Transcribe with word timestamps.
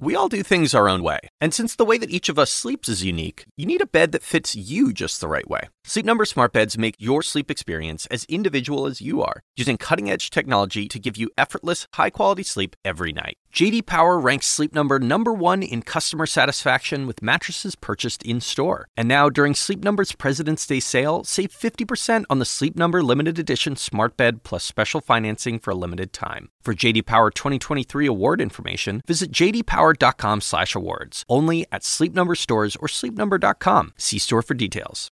We 0.00 0.14
all 0.14 0.28
do 0.28 0.44
things 0.44 0.74
our 0.74 0.88
own 0.88 1.02
way, 1.02 1.18
and 1.40 1.52
since 1.52 1.74
the 1.74 1.84
way 1.84 1.98
that 1.98 2.10
each 2.10 2.28
of 2.28 2.38
us 2.38 2.52
sleeps 2.52 2.88
is 2.88 3.04
unique, 3.04 3.46
you 3.56 3.66
need 3.66 3.80
a 3.80 3.86
bed 3.86 4.12
that 4.12 4.22
fits 4.22 4.54
you 4.54 4.92
just 4.92 5.20
the 5.20 5.26
right 5.26 5.48
way. 5.50 5.70
Sleep 5.88 6.04
Number 6.04 6.26
smart 6.26 6.52
beds 6.52 6.76
make 6.76 6.96
your 6.98 7.22
sleep 7.22 7.50
experience 7.50 8.04
as 8.10 8.26
individual 8.26 8.84
as 8.84 9.00
you 9.00 9.22
are, 9.22 9.40
using 9.56 9.78
cutting-edge 9.78 10.28
technology 10.28 10.86
to 10.86 10.98
give 10.98 11.16
you 11.16 11.30
effortless, 11.38 11.86
high-quality 11.94 12.42
sleep 12.42 12.76
every 12.84 13.10
night. 13.10 13.38
JD 13.54 13.86
Power 13.86 14.18
ranks 14.18 14.46
Sleep 14.46 14.74
Number 14.74 14.98
number 14.98 15.32
1 15.32 15.62
in 15.62 15.80
customer 15.80 16.26
satisfaction 16.26 17.06
with 17.06 17.22
mattresses 17.22 17.74
purchased 17.74 18.22
in-store. 18.22 18.88
And 18.98 19.08
now 19.08 19.30
during 19.30 19.54
Sleep 19.54 19.82
Number's 19.82 20.12
President's 20.12 20.66
Day 20.66 20.78
sale, 20.78 21.24
save 21.24 21.52
50% 21.52 22.24
on 22.28 22.38
the 22.38 22.44
Sleep 22.44 22.76
Number 22.76 23.02
limited 23.02 23.38
edition 23.38 23.74
smart 23.74 24.14
bed 24.18 24.42
plus 24.42 24.64
special 24.64 25.00
financing 25.00 25.58
for 25.58 25.70
a 25.70 25.74
limited 25.74 26.12
time. 26.12 26.50
For 26.60 26.74
JD 26.74 27.06
Power 27.06 27.30
2023 27.30 28.04
award 28.04 28.42
information, 28.42 29.00
visit 29.06 29.32
jdpower.com/awards. 29.32 31.24
Only 31.30 31.64
at 31.72 31.82
Sleep 31.82 32.12
Number 32.12 32.34
stores 32.34 32.76
or 32.76 32.88
sleepnumber.com. 32.88 33.94
See 33.96 34.18
store 34.18 34.42
for 34.42 34.52
details. 34.52 35.10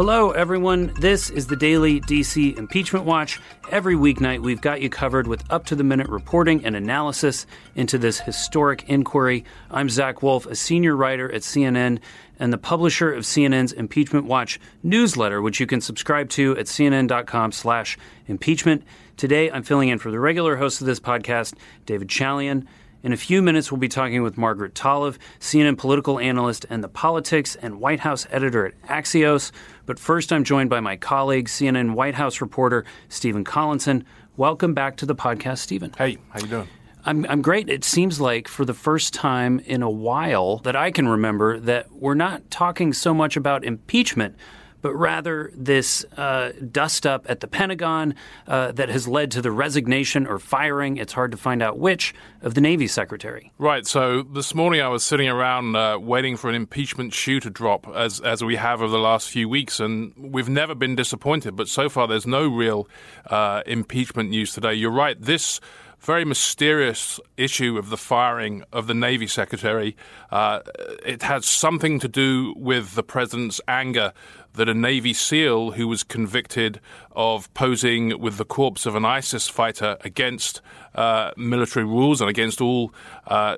Hello, 0.00 0.30
everyone. 0.30 0.94
This 0.98 1.28
is 1.28 1.46
the 1.46 1.56
daily 1.56 2.00
DC 2.00 2.56
Impeachment 2.56 3.04
Watch. 3.04 3.38
Every 3.70 3.96
weeknight, 3.96 4.40
we've 4.40 4.62
got 4.62 4.80
you 4.80 4.88
covered 4.88 5.26
with 5.26 5.44
up 5.52 5.66
to 5.66 5.76
the 5.76 5.84
minute 5.84 6.08
reporting 6.08 6.64
and 6.64 6.74
analysis 6.74 7.44
into 7.74 7.98
this 7.98 8.18
historic 8.18 8.88
inquiry. 8.88 9.44
I'm 9.70 9.90
Zach 9.90 10.22
Wolf, 10.22 10.46
a 10.46 10.54
senior 10.54 10.96
writer 10.96 11.30
at 11.30 11.42
CNN 11.42 11.98
and 12.38 12.50
the 12.50 12.56
publisher 12.56 13.12
of 13.12 13.24
CNN's 13.24 13.72
Impeachment 13.72 14.24
Watch 14.24 14.58
newsletter, 14.82 15.42
which 15.42 15.60
you 15.60 15.66
can 15.66 15.82
subscribe 15.82 16.30
to 16.30 16.56
at 16.56 16.64
cnn.com/slash 16.64 17.98
impeachment. 18.26 18.84
Today, 19.18 19.50
I'm 19.50 19.62
filling 19.62 19.90
in 19.90 19.98
for 19.98 20.10
the 20.10 20.18
regular 20.18 20.56
host 20.56 20.80
of 20.80 20.86
this 20.86 20.98
podcast, 20.98 21.52
David 21.84 22.08
Chalian. 22.08 22.66
In 23.02 23.14
a 23.14 23.16
few 23.16 23.40
minutes, 23.40 23.72
we'll 23.72 23.78
be 23.78 23.88
talking 23.88 24.22
with 24.22 24.36
Margaret 24.36 24.74
Talev, 24.74 25.16
CNN 25.38 25.78
political 25.78 26.18
analyst 26.18 26.66
and 26.68 26.84
the 26.84 26.88
politics 26.88 27.56
and 27.56 27.80
White 27.80 28.00
House 28.00 28.26
editor 28.30 28.66
at 28.66 28.82
Axios. 28.82 29.52
But 29.86 29.98
first, 29.98 30.30
I'm 30.34 30.44
joined 30.44 30.68
by 30.68 30.80
my 30.80 30.96
colleague, 30.96 31.48
CNN 31.48 31.94
White 31.94 32.14
House 32.14 32.42
reporter 32.42 32.84
Stephen 33.08 33.42
Collinson. 33.42 34.04
Welcome 34.36 34.74
back 34.74 34.98
to 34.98 35.06
the 35.06 35.14
podcast, 35.14 35.58
Stephen. 35.58 35.94
Hey, 35.96 36.18
how 36.28 36.40
you 36.40 36.46
doing? 36.46 36.68
I'm, 37.06 37.24
I'm 37.30 37.40
great. 37.40 37.70
It 37.70 37.84
seems 37.84 38.20
like 38.20 38.48
for 38.48 38.66
the 38.66 38.74
first 38.74 39.14
time 39.14 39.60
in 39.60 39.82
a 39.82 39.88
while 39.88 40.58
that 40.58 40.76
I 40.76 40.90
can 40.90 41.08
remember 41.08 41.58
that 41.60 41.90
we're 41.92 42.12
not 42.12 42.50
talking 42.50 42.92
so 42.92 43.14
much 43.14 43.34
about 43.34 43.64
impeachment, 43.64 44.36
but 44.82 44.94
rather 44.94 45.50
this 45.54 46.04
uh, 46.16 46.52
dust 46.70 47.06
up 47.06 47.26
at 47.28 47.40
the 47.40 47.46
Pentagon 47.46 48.14
uh, 48.46 48.72
that 48.72 48.88
has 48.88 49.06
led 49.06 49.30
to 49.32 49.42
the 49.42 49.50
resignation 49.50 50.26
or 50.26 50.38
firing, 50.38 50.96
it's 50.96 51.12
hard 51.12 51.30
to 51.32 51.36
find 51.36 51.62
out 51.62 51.78
which, 51.78 52.14
of 52.42 52.54
the 52.54 52.60
Navy 52.60 52.86
Secretary. 52.86 53.52
Right. 53.58 53.86
So 53.86 54.22
this 54.22 54.54
morning 54.54 54.80
I 54.80 54.88
was 54.88 55.02
sitting 55.02 55.28
around 55.28 55.76
uh, 55.76 55.98
waiting 55.98 56.36
for 56.36 56.48
an 56.48 56.54
impeachment 56.56 57.12
shoe 57.12 57.40
to 57.40 57.50
drop, 57.50 57.86
as, 57.94 58.20
as 58.20 58.42
we 58.42 58.56
have 58.56 58.82
over 58.82 58.90
the 58.90 58.98
last 58.98 59.28
few 59.28 59.48
weeks, 59.48 59.80
and 59.80 60.12
we've 60.16 60.48
never 60.48 60.74
been 60.74 60.94
disappointed, 60.94 61.56
but 61.56 61.68
so 61.68 61.88
far 61.88 62.06
there's 62.08 62.26
no 62.26 62.48
real 62.48 62.88
uh, 63.26 63.62
impeachment 63.66 64.30
news 64.30 64.52
today. 64.52 64.74
You're 64.74 64.90
right. 64.90 65.20
This 65.20 65.60
very 66.00 66.24
mysterious 66.24 67.20
issue 67.36 67.76
of 67.76 67.90
the 67.90 67.96
firing 67.96 68.64
of 68.72 68.86
the 68.86 68.94
Navy 68.94 69.26
Secretary. 69.26 69.96
Uh, 70.30 70.60
it 71.04 71.22
has 71.22 71.44
something 71.44 71.98
to 72.00 72.08
do 72.08 72.54
with 72.56 72.94
the 72.94 73.02
president's 73.02 73.60
anger 73.68 74.12
that 74.54 74.68
a 74.68 74.74
Navy 74.74 75.12
SEAL 75.12 75.72
who 75.72 75.86
was 75.88 76.02
convicted 76.02 76.80
of 77.12 77.52
posing 77.54 78.20
with 78.20 78.36
the 78.36 78.44
corpse 78.44 78.86
of 78.86 78.94
an 78.94 79.04
ISIS 79.04 79.48
fighter 79.48 79.96
against 80.02 80.60
uh, 80.94 81.30
military 81.36 81.84
rules 81.84 82.20
and 82.20 82.28
against 82.28 82.60
all 82.60 82.92
uh, 83.26 83.56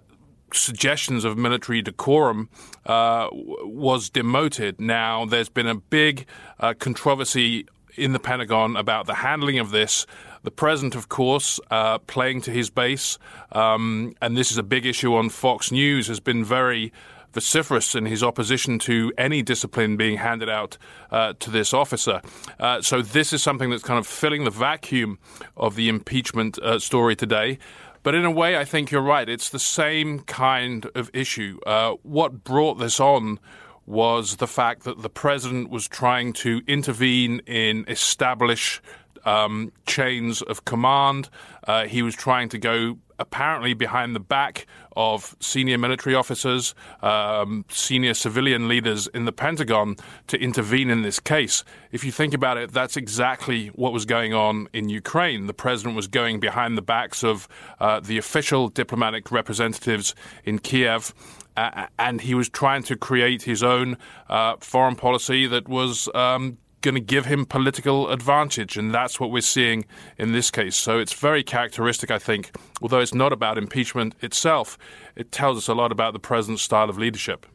suggestions 0.54 1.24
of 1.24 1.38
military 1.38 1.82
decorum 1.82 2.48
uh, 2.86 3.28
was 3.32 4.10
demoted. 4.10 4.80
Now, 4.80 5.24
there's 5.24 5.48
been 5.48 5.66
a 5.66 5.76
big 5.76 6.26
uh, 6.60 6.74
controversy 6.74 7.66
in 7.96 8.12
the 8.12 8.18
Pentagon 8.18 8.76
about 8.76 9.06
the 9.06 9.14
handling 9.14 9.58
of 9.58 9.70
this. 9.70 10.06
The 10.42 10.50
president, 10.50 10.94
of 10.94 11.08
course, 11.08 11.60
uh, 11.70 11.98
playing 11.98 12.42
to 12.42 12.50
his 12.50 12.70
base, 12.70 13.18
um, 13.52 14.14
and 14.20 14.36
this 14.36 14.50
is 14.50 14.58
a 14.58 14.62
big 14.62 14.86
issue 14.86 15.14
on 15.14 15.28
Fox 15.28 15.70
News, 15.70 16.08
has 16.08 16.20
been 16.20 16.44
very 16.44 16.92
vociferous 17.32 17.94
in 17.94 18.06
his 18.06 18.22
opposition 18.22 18.78
to 18.80 19.12
any 19.18 19.42
discipline 19.42 19.96
being 19.96 20.18
handed 20.18 20.48
out 20.48 20.78
uh, 21.10 21.34
to 21.40 21.50
this 21.50 21.72
officer. 21.72 22.20
Uh, 22.58 22.80
so 22.80 23.02
this 23.02 23.32
is 23.32 23.42
something 23.42 23.70
that's 23.70 23.82
kind 23.82 23.98
of 23.98 24.06
filling 24.06 24.44
the 24.44 24.50
vacuum 24.50 25.18
of 25.56 25.76
the 25.76 25.88
impeachment 25.88 26.58
uh, 26.58 26.78
story 26.78 27.16
today. 27.16 27.58
But 28.02 28.14
in 28.14 28.24
a 28.24 28.30
way, 28.30 28.56
I 28.56 28.64
think 28.64 28.90
you're 28.90 29.00
right. 29.00 29.28
It's 29.28 29.50
the 29.50 29.60
same 29.60 30.20
kind 30.20 30.90
of 30.94 31.10
issue. 31.14 31.60
Uh, 31.64 31.92
what 32.02 32.42
brought 32.42 32.78
this 32.78 32.98
on 32.98 33.38
was 33.86 34.36
the 34.36 34.46
fact 34.46 34.84
that 34.84 35.02
the 35.02 35.10
president 35.10 35.70
was 35.70 35.88
trying 35.88 36.32
to 36.32 36.62
intervene 36.66 37.40
in 37.46 37.84
established 37.88 38.80
um, 39.24 39.72
chains 39.86 40.42
of 40.42 40.64
command. 40.64 41.28
Uh, 41.66 41.86
he 41.86 42.02
was 42.02 42.14
trying 42.14 42.48
to 42.50 42.58
go 42.58 42.98
apparently 43.18 43.72
behind 43.72 44.14
the 44.16 44.20
back 44.20 44.66
of 44.96 45.36
senior 45.40 45.78
military 45.78 46.14
officers, 46.14 46.74
um, 47.02 47.64
senior 47.68 48.14
civilian 48.14 48.68
leaders 48.68 49.06
in 49.08 49.24
the 49.24 49.32
Pentagon 49.32 49.96
to 50.26 50.36
intervene 50.38 50.90
in 50.90 51.02
this 51.02 51.20
case. 51.20 51.64
If 51.92 52.04
you 52.04 52.12
think 52.12 52.34
about 52.34 52.56
it, 52.56 52.72
that's 52.72 52.96
exactly 52.96 53.68
what 53.68 53.92
was 53.92 54.04
going 54.04 54.34
on 54.34 54.68
in 54.72 54.88
Ukraine. 54.88 55.46
The 55.46 55.54
president 55.54 55.94
was 55.94 56.08
going 56.08 56.40
behind 56.40 56.76
the 56.76 56.82
backs 56.82 57.22
of 57.22 57.48
uh, 57.80 58.00
the 58.00 58.18
official 58.18 58.68
diplomatic 58.68 59.30
representatives 59.30 60.14
in 60.44 60.58
Kiev. 60.58 61.14
Uh, 61.56 61.86
and 61.98 62.22
he 62.22 62.34
was 62.34 62.48
trying 62.48 62.82
to 62.82 62.96
create 62.96 63.42
his 63.42 63.62
own 63.62 63.98
uh, 64.28 64.56
foreign 64.60 64.96
policy 64.96 65.46
that 65.46 65.68
was 65.68 66.08
um, 66.14 66.56
going 66.82 66.94
to 66.94 67.00
give 67.00 67.26
him 67.26 67.46
political 67.46 68.10
advantage. 68.10 68.76
And 68.76 68.92
that's 68.92 69.18
what 69.18 69.30
we're 69.30 69.40
seeing 69.40 69.84
in 70.18 70.32
this 70.32 70.50
case. 70.50 70.76
So 70.76 70.98
it's 70.98 71.12
very 71.12 71.42
characteristic, 71.42 72.10
I 72.10 72.18
think. 72.18 72.54
Although 72.82 73.00
it's 73.00 73.14
not 73.14 73.32
about 73.32 73.56
impeachment 73.56 74.14
itself, 74.20 74.76
it 75.16 75.32
tells 75.32 75.56
us 75.56 75.68
a 75.68 75.74
lot 75.74 75.92
about 75.92 76.12
the 76.12 76.18
president's 76.18 76.62
style 76.62 76.90
of 76.90 76.98
leadership. 76.98 77.46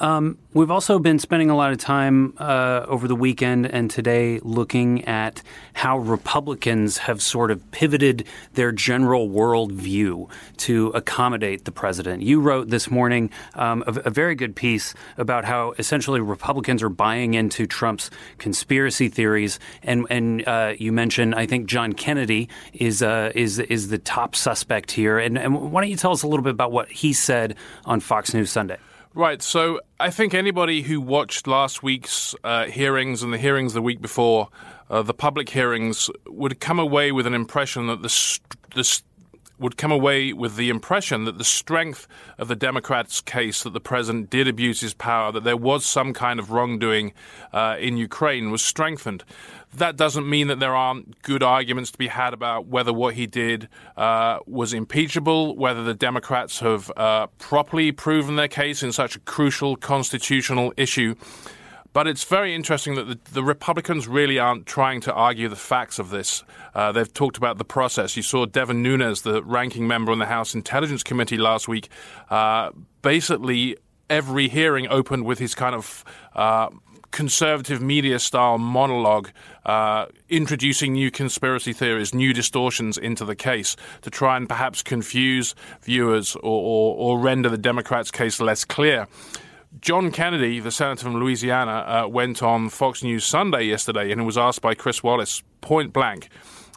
Um, 0.00 0.38
we've 0.54 0.70
also 0.70 0.98
been 0.98 1.18
spending 1.18 1.50
a 1.50 1.56
lot 1.56 1.72
of 1.72 1.78
time 1.78 2.34
uh, 2.38 2.84
over 2.86 3.08
the 3.08 3.16
weekend 3.16 3.66
and 3.66 3.90
today 3.90 4.38
looking 4.42 5.04
at 5.06 5.42
how 5.72 5.98
Republicans 5.98 6.98
have 6.98 7.20
sort 7.20 7.50
of 7.50 7.68
pivoted 7.72 8.24
their 8.54 8.70
general 8.70 9.28
worldview 9.28 10.30
to 10.58 10.88
accommodate 10.88 11.64
the 11.64 11.72
president. 11.72 12.22
You 12.22 12.40
wrote 12.40 12.68
this 12.68 12.90
morning 12.90 13.30
um, 13.54 13.82
a, 13.86 13.92
a, 14.04 14.10
very 14.10 14.34
good 14.34 14.54
piece 14.54 14.94
about 15.16 15.44
how 15.44 15.74
essentially 15.78 16.20
Republicans 16.20 16.82
are 16.82 16.88
buying 16.88 17.34
into 17.34 17.66
Trump's 17.66 18.10
conspiracy 18.38 19.08
theories, 19.08 19.58
and 19.82 20.06
and 20.10 20.46
uh, 20.46 20.74
you 20.78 20.92
mentioned 20.92 21.34
I 21.34 21.46
think 21.46 21.66
John 21.66 21.92
Kennedy 21.92 22.48
is 22.72 23.02
uh, 23.02 23.32
is 23.34 23.58
is 23.58 23.88
the 23.88 23.98
top 23.98 24.36
suspect 24.36 24.92
here. 24.92 25.18
And, 25.18 25.38
and 25.38 25.72
why 25.72 25.82
don't 25.82 25.90
you 25.90 25.96
tell 25.96 26.12
us 26.12 26.22
a 26.22 26.28
little 26.28 26.44
bit 26.44 26.50
about 26.50 26.72
what 26.72 26.88
he 26.90 27.12
said 27.12 27.56
on 27.84 28.00
Fox 28.00 28.32
News 28.34 28.50
Sunday? 28.50 28.78
Right. 29.14 29.42
So 29.42 29.80
I 29.98 30.10
think 30.10 30.34
anybody 30.34 30.82
who 30.82 31.00
watched 31.00 31.46
last 31.46 31.82
week's 31.82 32.34
uh, 32.44 32.66
hearings 32.66 33.22
and 33.22 33.32
the 33.32 33.38
hearings 33.38 33.72
the 33.72 33.82
week 33.82 34.00
before, 34.00 34.48
uh, 34.90 35.02
the 35.02 35.14
public 35.14 35.48
hearings, 35.48 36.10
would 36.26 36.60
come 36.60 36.78
away 36.78 37.10
with 37.10 37.26
an 37.26 37.34
impression 37.34 37.86
that 37.88 38.02
the, 38.02 38.38
the 38.74 39.00
would 39.58 39.76
come 39.76 39.92
away 39.92 40.32
with 40.32 40.56
the 40.56 40.68
impression 40.68 41.24
that 41.24 41.38
the 41.38 41.44
strength 41.44 42.06
of 42.38 42.48
the 42.48 42.56
Democrats' 42.56 43.20
case 43.20 43.62
that 43.62 43.72
the 43.72 43.80
president 43.80 44.30
did 44.30 44.46
abuse 44.48 44.80
his 44.80 44.94
power, 44.94 45.32
that 45.32 45.44
there 45.44 45.56
was 45.56 45.84
some 45.84 46.12
kind 46.12 46.38
of 46.38 46.50
wrongdoing 46.50 47.12
uh, 47.52 47.76
in 47.78 47.96
Ukraine, 47.96 48.50
was 48.50 48.62
strengthened. 48.62 49.24
That 49.74 49.96
doesn't 49.96 50.28
mean 50.28 50.46
that 50.48 50.60
there 50.60 50.74
aren't 50.74 51.20
good 51.22 51.42
arguments 51.42 51.90
to 51.90 51.98
be 51.98 52.08
had 52.08 52.32
about 52.32 52.66
whether 52.66 52.92
what 52.92 53.14
he 53.14 53.26
did 53.26 53.68
uh, 53.96 54.38
was 54.46 54.72
impeachable, 54.72 55.56
whether 55.56 55.84
the 55.84 55.94
Democrats 55.94 56.60
have 56.60 56.90
uh, 56.96 57.26
properly 57.38 57.92
proven 57.92 58.36
their 58.36 58.48
case 58.48 58.82
in 58.82 58.92
such 58.92 59.16
a 59.16 59.20
crucial 59.20 59.76
constitutional 59.76 60.72
issue. 60.76 61.14
But 61.92 62.06
it's 62.06 62.24
very 62.24 62.54
interesting 62.54 62.94
that 62.96 63.04
the, 63.04 63.18
the, 63.32 63.42
Republicans 63.42 64.06
really 64.06 64.38
aren't 64.38 64.66
trying 64.66 65.00
to 65.02 65.12
argue 65.12 65.48
the 65.48 65.56
facts 65.56 65.98
of 65.98 66.10
this. 66.10 66.44
Uh, 66.74 66.92
they've 66.92 67.12
talked 67.12 67.36
about 67.38 67.58
the 67.58 67.64
process. 67.64 68.16
You 68.16 68.22
saw 68.22 68.44
Devin 68.44 68.82
Nunes, 68.82 69.22
the 69.22 69.42
ranking 69.42 69.88
member 69.88 70.12
on 70.12 70.18
the 70.18 70.26
House 70.26 70.54
Intelligence 70.54 71.02
Committee 71.02 71.38
last 71.38 71.66
week, 71.66 71.88
uh, 72.30 72.70
basically 73.02 73.76
every 74.10 74.48
hearing 74.48 74.86
opened 74.88 75.24
with 75.24 75.38
his 75.38 75.54
kind 75.54 75.74
of 75.74 76.04
uh, 76.34 76.68
conservative 77.10 77.80
media 77.80 78.18
style 78.18 78.58
monologue, 78.58 79.30
uh, 79.64 80.06
introducing 80.28 80.92
new 80.92 81.10
conspiracy 81.10 81.72
theories, 81.72 82.14
new 82.14 82.32
distortions 82.32 82.98
into 82.98 83.24
the 83.24 83.36
case 83.36 83.76
to 84.02 84.10
try 84.10 84.36
and 84.36 84.48
perhaps 84.48 84.82
confuse 84.82 85.54
viewers 85.82 86.36
or, 86.36 86.42
or, 86.42 86.96
or 86.96 87.18
render 87.18 87.48
the 87.48 87.58
Democrats' 87.58 88.10
case 88.10 88.40
less 88.40 88.64
clear. 88.64 89.06
John 89.80 90.10
Kennedy, 90.10 90.60
the 90.60 90.70
senator 90.70 91.04
from 91.04 91.20
Louisiana, 91.20 92.04
uh, 92.04 92.08
went 92.08 92.42
on 92.42 92.68
Fox 92.68 93.02
News 93.02 93.24
Sunday 93.24 93.64
yesterday 93.64 94.10
and 94.10 94.26
was 94.26 94.38
asked 94.38 94.60
by 94.60 94.74
Chris 94.74 95.02
Wallace 95.02 95.42
point 95.60 95.92
blank 95.92 96.28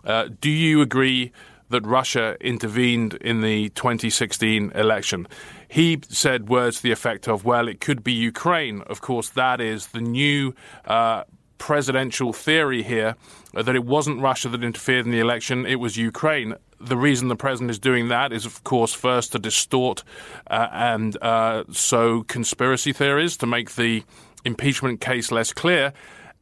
uh, 0.04 0.30
Do 0.40 0.50
you 0.50 0.82
agree 0.82 1.32
that 1.70 1.86
Russia 1.86 2.36
intervened 2.42 3.16
in 3.16 3.42
the 3.42 3.70
2016 3.70 4.72
election? 4.76 5.28
He 5.68 6.00
said 6.10 6.50
words 6.50 6.78
to 6.78 6.84
the 6.84 6.92
effect 6.92 7.28
of, 7.28 7.46
well, 7.46 7.68
it 7.68 7.80
could 7.80 8.04
be 8.04 8.12
Ukraine. 8.12 8.82
Of 8.82 9.02
course, 9.02 9.30
that 9.30 9.62
is 9.62 9.88
the 9.88 10.02
new 10.02 10.54
uh, 10.86 11.24
presidential 11.58 12.34
theory 12.34 12.84
here 12.84 13.16
uh, 13.56 13.64
that 13.64 13.76
it 13.76 13.86
wasn't 13.86 14.20
Russia 14.22 14.50
that 14.50 14.64
interfered 14.64 15.06
in 15.06 15.12
the 15.12 15.20
election, 15.20 15.66
it 15.66 15.80
was 15.80 15.98
Ukraine. 15.98 16.56
The 16.84 16.98
reason 16.98 17.28
the 17.28 17.36
president 17.36 17.72
is 17.72 17.80
doing 17.80 18.08
that 18.08 18.34
is, 18.34 18.46
of 18.46 18.64
course, 18.64 18.94
first 18.94 19.32
to 19.34 19.40
distort 19.40 20.04
uh, 20.50 20.68
and 20.72 21.16
uh, 21.22 21.64
sow 21.72 22.24
conspiracy 22.24 22.92
theories 22.92 23.38
to 23.38 23.46
make 23.46 23.76
the 23.76 24.04
impeachment 24.44 25.00
case 25.00 25.32
less 25.32 25.54
clear. 25.54 25.94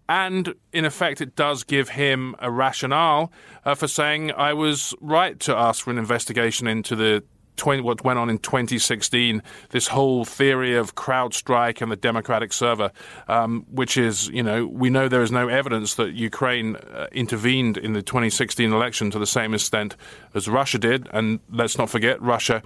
And 0.07 0.55
in 0.73 0.85
effect, 0.85 1.21
it 1.21 1.35
does 1.35 1.63
give 1.63 1.89
him 1.89 2.35
a 2.39 2.49
rationale 2.49 3.31
uh, 3.63 3.75
for 3.75 3.87
saying, 3.87 4.31
I 4.31 4.53
was 4.53 4.95
right 5.01 5.39
to 5.41 5.55
ask 5.55 5.83
for 5.83 5.91
an 5.91 5.99
investigation 5.99 6.67
into 6.67 6.95
the 6.95 7.23
20, 7.59 7.81
what 7.81 8.03
went 8.03 8.17
on 8.17 8.29
in 8.29 8.39
2016, 8.39 9.43
this 9.69 9.87
whole 9.87 10.25
theory 10.25 10.75
of 10.75 10.95
CrowdStrike 10.95 11.81
and 11.81 11.91
the 11.91 11.95
Democratic 11.95 12.51
server, 12.51 12.91
um, 13.27 13.65
which 13.69 13.97
is, 13.97 14.27
you 14.29 14.41
know, 14.41 14.65
we 14.65 14.89
know 14.89 15.07
there 15.07 15.21
is 15.21 15.31
no 15.31 15.47
evidence 15.47 15.95
that 15.95 16.13
Ukraine 16.13 16.75
uh, 16.77 17.07
intervened 17.11 17.77
in 17.77 17.93
the 17.93 18.01
2016 18.01 18.73
election 18.73 19.11
to 19.11 19.19
the 19.19 19.27
same 19.27 19.53
extent 19.53 19.95
as 20.33 20.47
Russia 20.47 20.79
did. 20.79 21.07
And 21.11 21.39
let's 21.51 21.77
not 21.77 21.89
forget, 21.89 22.21
Russia 22.21 22.63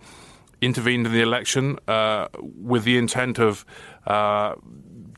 intervened 0.62 1.06
in 1.08 1.12
the 1.12 1.22
election 1.22 1.78
uh, 1.88 2.28
with 2.40 2.86
the 2.86 2.98
intent 2.98 3.40
of 3.40 3.66
uh, 4.08 4.56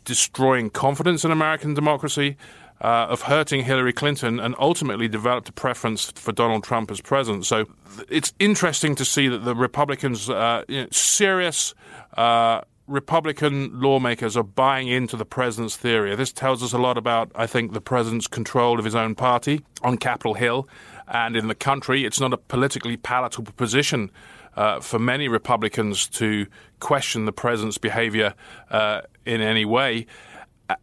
destroying 0.03 0.69
confidence 0.69 1.25
in 1.25 1.31
American 1.31 1.73
democracy 1.73 2.37
uh, 2.81 3.07
of 3.09 3.23
hurting 3.23 3.63
Hillary 3.63 3.93
Clinton 3.93 4.39
and 4.39 4.55
ultimately 4.59 5.07
developed 5.07 5.49
a 5.49 5.53
preference 5.53 6.11
for 6.11 6.31
Donald 6.31 6.63
Trump 6.63 6.91
as 6.91 7.01
president. 7.01 7.45
So 7.45 7.65
it's 8.09 8.33
interesting 8.39 8.95
to 8.95 9.05
see 9.05 9.27
that 9.27 9.39
the 9.39 9.55
Republicans, 9.55 10.29
uh, 10.29 10.63
you 10.67 10.81
know, 10.81 10.87
serious 10.91 11.73
uh, 12.17 12.61
Republican 12.87 13.79
lawmakers 13.79 14.37
are 14.37 14.43
buying 14.43 14.87
into 14.87 15.17
the 15.17 15.25
president's 15.25 15.75
theory. 15.75 16.15
This 16.15 16.31
tells 16.31 16.61
us 16.61 16.73
a 16.73 16.77
lot 16.77 16.97
about, 16.97 17.31
I 17.33 17.47
think, 17.47 17.73
the 17.73 17.81
president's 17.81 18.27
control 18.27 18.77
of 18.77 18.85
his 18.85 18.95
own 18.95 19.15
party 19.15 19.61
on 19.81 19.97
Capitol 19.97 20.35
Hill 20.35 20.67
and 21.07 21.35
in 21.35 21.47
the 21.47 21.55
country. 21.55 22.05
It's 22.05 22.19
not 22.19 22.33
a 22.33 22.37
politically 22.37 22.97
palatable 22.97 23.53
position. 23.53 24.11
Uh, 24.55 24.79
for 24.79 24.97
many 24.97 25.27
Republicans 25.27 26.07
to 26.07 26.47
question 26.79 27.25
the 27.25 27.33
president's 27.33 27.77
behavior 27.77 28.33
uh, 28.71 29.01
in 29.25 29.41
any 29.41 29.65
way 29.65 30.07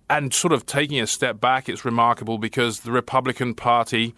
and 0.09 0.33
sort 0.33 0.53
of 0.53 0.67
taking 0.67 1.01
a 1.01 1.07
step 1.07 1.41
back, 1.41 1.69
it's 1.69 1.85
remarkable 1.85 2.39
because 2.39 2.81
the 2.81 2.93
Republican 2.93 3.55
Party 3.55 4.15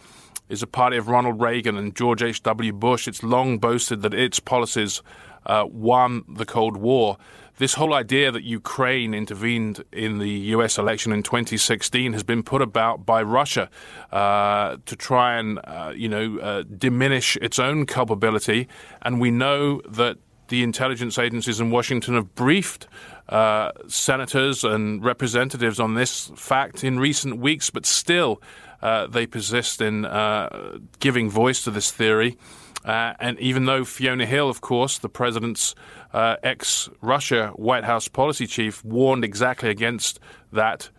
is 0.49 0.63
a 0.63 0.67
party 0.67 0.97
of 0.97 1.09
Ronald 1.09 1.41
Reagan 1.41 1.77
and 1.77 1.95
George 1.95 2.23
H.W. 2.23 2.73
Bush. 2.73 3.09
It's 3.09 3.23
long 3.23 3.59
boasted 3.59 4.03
that 4.03 4.13
its 4.13 4.41
policies 4.41 5.03
uh, 5.47 5.67
won 5.69 6.25
the 6.29 6.45
Cold 6.45 6.77
War. 6.77 7.17
This 7.57 7.75
whole 7.75 7.95
idea 7.95 8.33
that 8.33 8.43
Ukraine 8.43 9.15
intervened 9.15 9.85
in 9.93 10.19
the 10.19 10.29
U.S. 10.29 10.77
election 10.77 11.13
in 11.13 11.23
2016 11.23 12.13
has 12.13 12.25
been 12.25 12.43
put 12.43 12.61
about 12.61 13.07
by 13.07 13.23
Russia 13.23 13.71
uh, 14.11 14.77
to 14.87 14.97
try 14.97 15.37
and, 15.39 15.61
uh, 15.63 15.93
you 15.95 16.09
know, 16.09 16.39
uh, 16.41 16.65
diminish 16.65 17.37
its 17.37 17.61
own 17.61 17.87
culpability. 17.87 18.69
And 19.03 19.21
we 19.21 19.31
know 19.31 19.81
that 19.89 20.19
the 20.49 20.63
intelligence 20.63 21.19
agencies 21.19 21.61
in 21.61 21.71
Washington 21.71 22.15
have 22.15 22.35
briefed 22.35 22.87
uh, 23.29 23.73
senators 23.89 24.65
and 24.65 25.05
representatives 25.05 25.81
on 25.81 25.95
this 25.95 26.31
fact 26.37 26.85
in 26.85 26.99
recent 26.99 27.39
weeks, 27.39 27.71
but 27.71 27.87
still 27.87 28.43
uh, 28.83 29.07
they 29.07 29.27
persist 29.27 29.81
in 29.81 30.05
uh, 30.05 30.79
giving 30.99 31.31
voice 31.31 31.63
to 31.65 31.71
this 31.71 31.91
theory. 31.91 32.37
Uh, 32.85 33.15
and 33.19 33.41
even 33.41 33.65
though 33.65 33.83
Fiona 33.85 34.27
Hill, 34.27 34.51
of 34.51 34.61
course, 34.61 34.99
the 34.99 35.09
president's 35.09 35.75
uh, 36.13 36.37
ex 36.43 36.91
Russia 37.01 37.49
White 37.57 37.85
House 37.85 38.09
policy 38.09 38.47
chief, 38.47 38.85
warned 38.85 39.25
exactly 39.25 39.71
against 39.71 40.21
that 40.53 40.91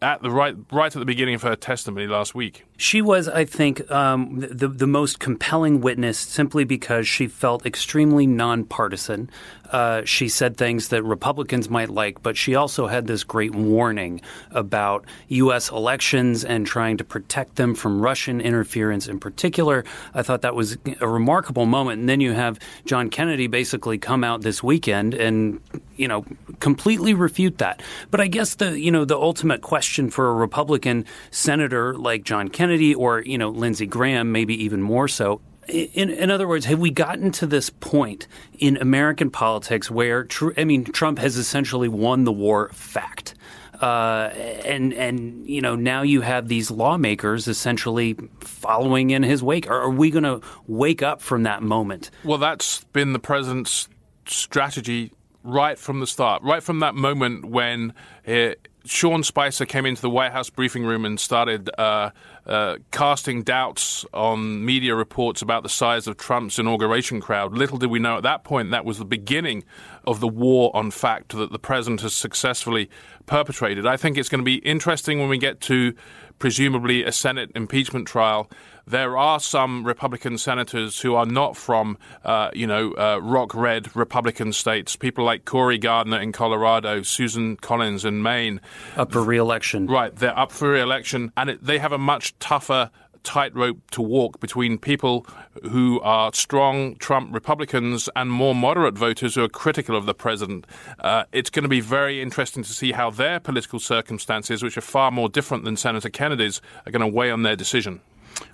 at 0.00 0.22
the 0.22 0.30
right 0.30 0.54
right 0.70 0.94
at 0.94 0.98
the 0.98 1.04
beginning 1.04 1.34
of 1.34 1.42
her 1.42 1.56
testimony 1.56 2.06
last 2.06 2.34
week. 2.34 2.64
She 2.82 3.00
was, 3.00 3.28
I 3.28 3.44
think, 3.44 3.88
um, 3.92 4.40
the 4.40 4.66
the 4.66 4.88
most 4.88 5.20
compelling 5.20 5.80
witness 5.82 6.18
simply 6.18 6.64
because 6.64 7.06
she 7.06 7.28
felt 7.28 7.64
extremely 7.64 8.26
nonpartisan. 8.26 9.30
Uh, 9.70 10.02
she 10.04 10.28
said 10.28 10.56
things 10.56 10.88
that 10.88 11.04
Republicans 11.04 11.70
might 11.70 11.88
like, 11.88 12.22
but 12.22 12.36
she 12.36 12.56
also 12.56 12.88
had 12.88 13.06
this 13.06 13.22
great 13.22 13.54
warning 13.54 14.20
about 14.50 15.04
U.S. 15.28 15.70
elections 15.70 16.44
and 16.44 16.66
trying 16.66 16.96
to 16.96 17.04
protect 17.04 17.54
them 17.54 17.76
from 17.76 18.02
Russian 18.02 18.40
interference 18.40 19.06
in 19.06 19.20
particular. 19.20 19.84
I 20.12 20.22
thought 20.22 20.42
that 20.42 20.56
was 20.56 20.76
a 21.00 21.08
remarkable 21.08 21.66
moment. 21.66 22.00
And 22.00 22.08
then 22.08 22.20
you 22.20 22.32
have 22.32 22.58
John 22.84 23.08
Kennedy 23.10 23.46
basically 23.46 23.96
come 23.96 24.24
out 24.24 24.42
this 24.42 24.60
weekend 24.60 25.14
and 25.14 25.60
you 25.96 26.08
know 26.08 26.24
completely 26.58 27.14
refute 27.14 27.58
that. 27.58 27.80
But 28.10 28.20
I 28.20 28.26
guess 28.26 28.56
the 28.56 28.78
you 28.78 28.90
know 28.90 29.04
the 29.04 29.16
ultimate 29.16 29.62
question 29.62 30.10
for 30.10 30.28
a 30.28 30.34
Republican 30.34 31.06
senator 31.30 31.96
like 31.96 32.24
John 32.24 32.48
Kennedy 32.48 32.71
or 32.94 33.22
you 33.22 33.38
know 33.38 33.50
Lindsey 33.50 33.86
Graham, 33.86 34.32
maybe 34.32 34.64
even 34.64 34.82
more 34.82 35.08
so, 35.08 35.40
in, 35.68 36.10
in, 36.10 36.30
other 36.30 36.48
words, 36.48 36.64
have 36.66 36.78
we 36.78 36.90
gotten 36.90 37.30
to 37.32 37.46
this 37.46 37.70
point 37.70 38.26
in 38.58 38.76
American 38.78 39.30
politics 39.30 39.90
where, 39.90 40.24
tr- 40.24 40.50
I 40.56 40.64
mean, 40.64 40.84
Trump 40.84 41.18
has 41.18 41.36
essentially 41.36 41.88
won 41.88 42.24
the 42.24 42.32
war 42.32 42.70
fact? 42.72 43.34
Uh, 43.80 44.30
and 44.64 44.92
and 44.94 45.44
you 45.48 45.60
know 45.60 45.74
now 45.74 46.02
you 46.02 46.20
have 46.20 46.46
these 46.46 46.70
lawmakers 46.70 47.48
essentially 47.48 48.16
following 48.38 49.10
in 49.10 49.24
his 49.24 49.42
wake. 49.42 49.68
Are, 49.68 49.82
are 49.82 49.90
we 49.90 50.10
going 50.10 50.22
to 50.22 50.40
wake 50.68 51.02
up 51.02 51.20
from 51.20 51.42
that 51.44 51.64
moment? 51.64 52.10
Well, 52.22 52.38
that's 52.38 52.84
been 52.92 53.12
the 53.12 53.18
president's 53.18 53.88
strategy 54.26 55.10
right 55.42 55.76
from 55.76 55.98
the 55.98 56.06
start, 56.06 56.44
right 56.44 56.62
from 56.62 56.78
that 56.78 56.94
moment 56.94 57.44
when 57.44 57.92
it, 58.24 58.68
Sean 58.84 59.22
Spicer 59.22 59.64
came 59.64 59.86
into 59.86 60.02
the 60.02 60.10
White 60.10 60.32
House 60.32 60.50
briefing 60.50 60.84
room 60.84 61.04
and 61.04 61.18
started 61.18 61.70
uh, 61.78 62.10
uh, 62.46 62.76
casting 62.90 63.42
doubts 63.42 64.04
on 64.12 64.64
media 64.64 64.94
reports 64.94 65.42
about 65.42 65.62
the 65.62 65.68
size 65.68 66.06
of 66.06 66.16
Trump's 66.16 66.58
inauguration 66.58 67.20
crowd. 67.20 67.56
Little 67.56 67.78
did 67.78 67.90
we 67.90 67.98
know 67.98 68.16
at 68.16 68.22
that 68.24 68.44
point 68.44 68.70
that 68.72 68.84
was 68.84 68.98
the 68.98 69.04
beginning 69.04 69.64
of 70.04 70.20
the 70.20 70.28
war 70.28 70.74
on 70.74 70.90
fact 70.90 71.36
that 71.36 71.52
the 71.52 71.58
president 71.58 72.00
has 72.00 72.14
successfully 72.14 72.90
perpetrated. 73.26 73.86
I 73.86 73.96
think 73.96 74.18
it's 74.18 74.28
going 74.28 74.40
to 74.40 74.44
be 74.44 74.56
interesting 74.56 75.20
when 75.20 75.28
we 75.28 75.38
get 75.38 75.60
to 75.62 75.94
presumably 76.42 77.04
a 77.04 77.12
Senate 77.12 77.52
impeachment 77.54 78.04
trial 78.04 78.50
there 78.84 79.16
are 79.16 79.38
some 79.38 79.84
Republican 79.86 80.38
senators 80.38 81.00
who 81.00 81.14
are 81.14 81.24
not 81.24 81.56
from, 81.56 81.96
uh, 82.24 82.50
you 82.52 82.66
know, 82.66 82.92
uh, 82.94 83.20
rock 83.22 83.54
red 83.54 83.94
Republican 83.94 84.52
states. 84.52 84.96
People 84.96 85.24
like 85.24 85.44
Cory 85.44 85.78
Gardner 85.78 86.20
in 86.20 86.32
Colorado, 86.32 87.02
Susan 87.02 87.56
Collins 87.56 88.04
in 88.04 88.22
Maine. 88.22 88.60
Up 88.96 89.12
for 89.12 89.22
reelection. 89.22 89.86
Right. 89.86 90.12
They're 90.14 90.36
up 90.36 90.50
for 90.50 90.70
reelection, 90.70 91.30
and 91.36 91.50
it, 91.50 91.64
they 91.64 91.78
have 91.78 91.92
a 91.92 91.98
much 91.98 92.36
tougher 92.40 92.90
tightrope 93.22 93.90
to 93.92 94.02
walk 94.02 94.40
between 94.40 94.78
people 94.78 95.26
who 95.70 96.00
are 96.00 96.32
strong 96.32 96.96
Trump 96.96 97.34
Republicans 97.34 98.08
and 98.16 98.30
more 98.30 98.54
moderate 98.54 98.96
voters 98.96 99.34
who 99.34 99.44
are 99.44 99.48
critical 99.48 99.96
of 99.96 100.06
the 100.06 100.14
president. 100.14 100.66
Uh, 100.98 101.24
it's 101.32 101.50
going 101.50 101.62
to 101.62 101.68
be 101.68 101.80
very 101.80 102.20
interesting 102.20 102.62
to 102.62 102.72
see 102.72 102.92
how 102.92 103.10
their 103.10 103.40
political 103.40 103.78
circumstances, 103.78 104.62
which 104.62 104.76
are 104.76 104.82
far 104.82 105.10
more 105.10 105.28
different 105.28 105.64
than 105.64 105.76
Senator 105.76 106.08
Kennedy's, 106.08 106.60
are 106.86 106.92
going 106.92 107.00
to 107.00 107.08
weigh 107.08 107.30
on 107.30 107.42
their 107.42 107.56
decision. 107.56 108.00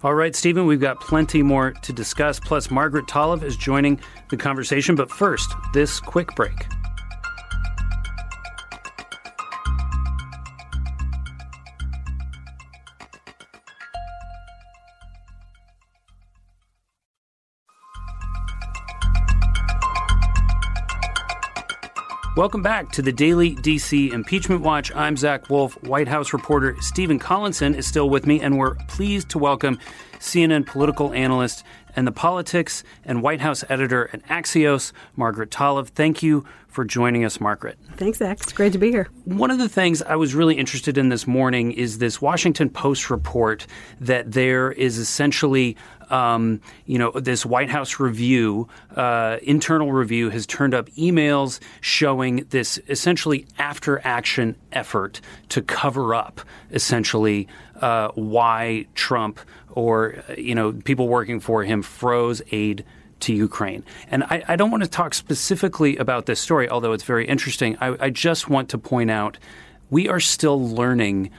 All 0.02 0.14
right, 0.14 0.34
Stephen, 0.34 0.66
we've 0.66 0.80
got 0.80 1.00
plenty 1.00 1.42
more 1.42 1.72
to 1.82 1.92
discuss. 1.92 2.40
Plus, 2.40 2.70
Margaret 2.70 3.06
Talev 3.06 3.42
is 3.42 3.56
joining 3.56 4.00
the 4.30 4.37
conversation. 4.37 4.94
But 4.94 5.10
first, 5.10 5.50
this 5.72 6.00
quick 6.00 6.34
break. 6.34 6.77
Welcome 22.38 22.62
back 22.62 22.92
to 22.92 23.02
the 23.02 23.11
Daily 23.11 23.57
DC 23.57 24.12
Impeachment 24.12 24.61
Watch. 24.61 24.95
I'm 24.95 25.16
Zach 25.16 25.50
Wolf. 25.50 25.75
White 25.83 26.07
House 26.07 26.33
reporter 26.33 26.76
Stephen 26.78 27.18
Collinson 27.18 27.75
is 27.75 27.85
still 27.85 28.09
with 28.09 28.28
me, 28.28 28.40
and 28.40 28.57
we're 28.57 28.76
pleased 28.87 29.28
to 29.30 29.38
welcome 29.38 29.76
CNN 30.21 30.64
political 30.64 31.12
analyst 31.12 31.64
and 31.97 32.07
the 32.07 32.12
politics 32.12 32.85
and 33.04 33.25
White 33.25 33.40
House 33.40 33.64
editor 33.68 34.09
at 34.12 34.25
Axios, 34.28 34.92
Margaret 35.16 35.50
Talev. 35.50 35.88
Thank 35.88 36.23
you 36.23 36.45
for 36.78 36.85
joining 36.85 37.25
us, 37.25 37.40
Margaret. 37.40 37.76
Thanks, 37.97 38.18
Zach. 38.18 38.38
It's 38.40 38.52
great 38.52 38.70
to 38.70 38.78
be 38.78 38.92
here. 38.92 39.08
One 39.25 39.50
of 39.50 39.58
the 39.58 39.68
things 39.68 40.00
I 40.00 40.14
was 40.14 40.32
really 40.32 40.54
interested 40.54 40.97
in 40.97 41.08
this 41.08 41.26
morning 41.26 41.73
is 41.73 41.99
this 41.99 42.23
Washington 42.23 42.70
Post 42.70 43.11
report 43.11 43.66
that 44.00 44.30
there 44.30 44.70
is 44.70 44.97
essentially 44.97 45.76
um, 46.11 46.61
you 46.87 46.97
know, 46.97 47.11
this 47.11 47.44
White 47.44 47.68
House 47.68 47.99
review, 47.99 48.68
uh, 48.94 49.38
internal 49.42 49.90
review, 49.92 50.30
has 50.30 50.47
turned 50.47 50.73
up 50.73 50.88
emails 50.90 51.58
showing 51.80 52.47
this 52.50 52.78
essentially 52.88 53.44
after 53.58 54.00
action 54.06 54.54
effort 54.70 55.20
to 55.49 55.61
cover 55.61 56.14
up 56.14 56.40
essentially 56.70 57.49
uh, 57.80 58.08
why 58.14 58.87
Trump 58.94 59.40
or, 59.73 60.23
you 60.37 60.54
know, 60.54 60.73
people 60.73 61.08
working 61.08 61.40
for 61.40 61.64
him 61.64 61.82
froze 61.82 62.40
aid 62.52 62.85
to 63.20 63.34
Ukraine. 63.34 63.84
And 64.10 64.25
I, 64.25 64.44
I, 64.48 64.56
don't 64.56 64.70
want 64.70 64.84
to 64.84 64.88
talk 64.88 65.12
specifically 65.12 65.96
about 65.96 66.26
this 66.26 66.40
story, 66.40 66.68
although 66.68 66.92
it's 66.92 67.04
very 67.04 67.26
interesting. 67.26 67.76
I, 67.80 67.96
I 68.06 68.10
just 68.10 68.48
want 68.48 68.68
to 68.70 68.78
point 68.78 69.10
out 69.10 69.38
we 69.90 70.08
are 70.08 70.20
still 70.20 70.68
learning 70.68 71.30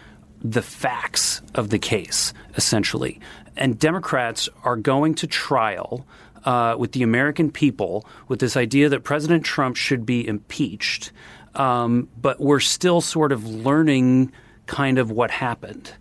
the 0.42 0.62
facts 0.62 1.42
of 1.56 1.70
the 1.70 1.80
case, 1.80 2.34
essentially 2.56 3.20
and 3.60 3.78
Democrats 3.78 4.50
are 4.64 4.78
going 4.78 5.14
to 5.16 5.28
trial 5.28 6.08
uh, 6.46 6.76
with 6.80 6.94
the 6.94 7.04
American 7.04 7.52
people 7.52 8.08
with 8.28 8.40
this 8.40 8.56
idea 8.58 8.90
that 8.90 9.04
President 9.04 9.44
Trump 9.44 9.76
should 9.76 10.06
be 10.06 10.26
impeached. 10.26 11.12
Um, 11.56 12.08
but 12.20 12.40
we're 12.40 12.62
still 12.62 13.02
sort 13.02 13.32
of 13.32 13.46
learning 13.46 14.32
kind 14.66 14.98
of 14.98 15.12
what 15.12 15.30
happened. 15.30 15.92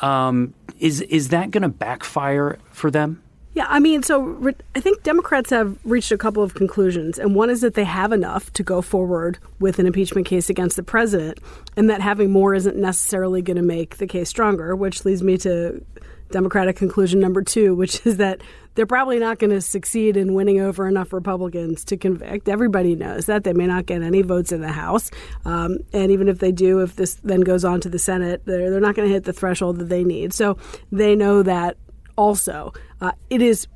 Um, 0.00 0.54
is 0.78 1.00
is 1.02 1.28
that 1.28 1.50
going 1.50 1.62
to 1.62 1.68
backfire 1.68 2.58
for 2.70 2.90
them? 2.90 3.22
Yeah, 3.54 3.66
I 3.68 3.80
mean, 3.80 4.02
so 4.02 4.54
I 4.74 4.80
think 4.80 5.02
Democrats 5.02 5.50
have 5.50 5.78
reached 5.84 6.10
a 6.10 6.16
couple 6.16 6.42
of 6.42 6.54
conclusions, 6.54 7.18
and 7.18 7.34
one 7.34 7.50
is 7.50 7.60
that 7.60 7.74
they 7.74 7.84
have 7.84 8.10
enough 8.10 8.50
to 8.54 8.62
go 8.62 8.80
forward 8.80 9.38
with 9.60 9.78
an 9.78 9.86
impeachment 9.86 10.26
case 10.26 10.48
against 10.48 10.76
the 10.76 10.82
president, 10.82 11.38
and 11.76 11.90
that 11.90 12.00
having 12.00 12.30
more 12.30 12.54
isn't 12.54 12.76
necessarily 12.76 13.42
going 13.42 13.58
to 13.58 13.62
make 13.62 13.98
the 13.98 14.06
case 14.06 14.30
stronger, 14.30 14.74
which 14.74 15.04
leads 15.04 15.22
me 15.22 15.36
to 15.38 15.84
Democratic 16.30 16.76
conclusion 16.76 17.20
number 17.20 17.42
two, 17.42 17.74
which 17.74 18.06
is 18.06 18.16
that 18.16 18.40
they're 18.74 18.86
probably 18.86 19.18
not 19.18 19.38
going 19.38 19.50
to 19.50 19.60
succeed 19.60 20.16
in 20.16 20.32
winning 20.32 20.58
over 20.58 20.88
enough 20.88 21.12
Republicans 21.12 21.84
to 21.84 21.98
convict. 21.98 22.48
Everybody 22.48 22.96
knows 22.96 23.26
that. 23.26 23.44
They 23.44 23.52
may 23.52 23.66
not 23.66 23.84
get 23.84 24.00
any 24.00 24.22
votes 24.22 24.50
in 24.50 24.62
the 24.62 24.72
House. 24.72 25.10
Um, 25.44 25.80
and 25.92 26.10
even 26.10 26.26
if 26.26 26.38
they 26.38 26.52
do, 26.52 26.80
if 26.80 26.96
this 26.96 27.16
then 27.22 27.42
goes 27.42 27.66
on 27.66 27.82
to 27.82 27.90
the 27.90 27.98
Senate, 27.98 28.46
they're, 28.46 28.70
they're 28.70 28.80
not 28.80 28.94
going 28.94 29.08
to 29.08 29.12
hit 29.12 29.24
the 29.24 29.32
threshold 29.34 29.76
that 29.78 29.90
they 29.90 30.04
need. 30.04 30.32
So 30.32 30.56
they 30.90 31.14
know 31.14 31.42
that 31.42 31.76
also. 32.22 32.72
Uh, 33.00 33.12
it 33.30 33.42
is 33.42 33.66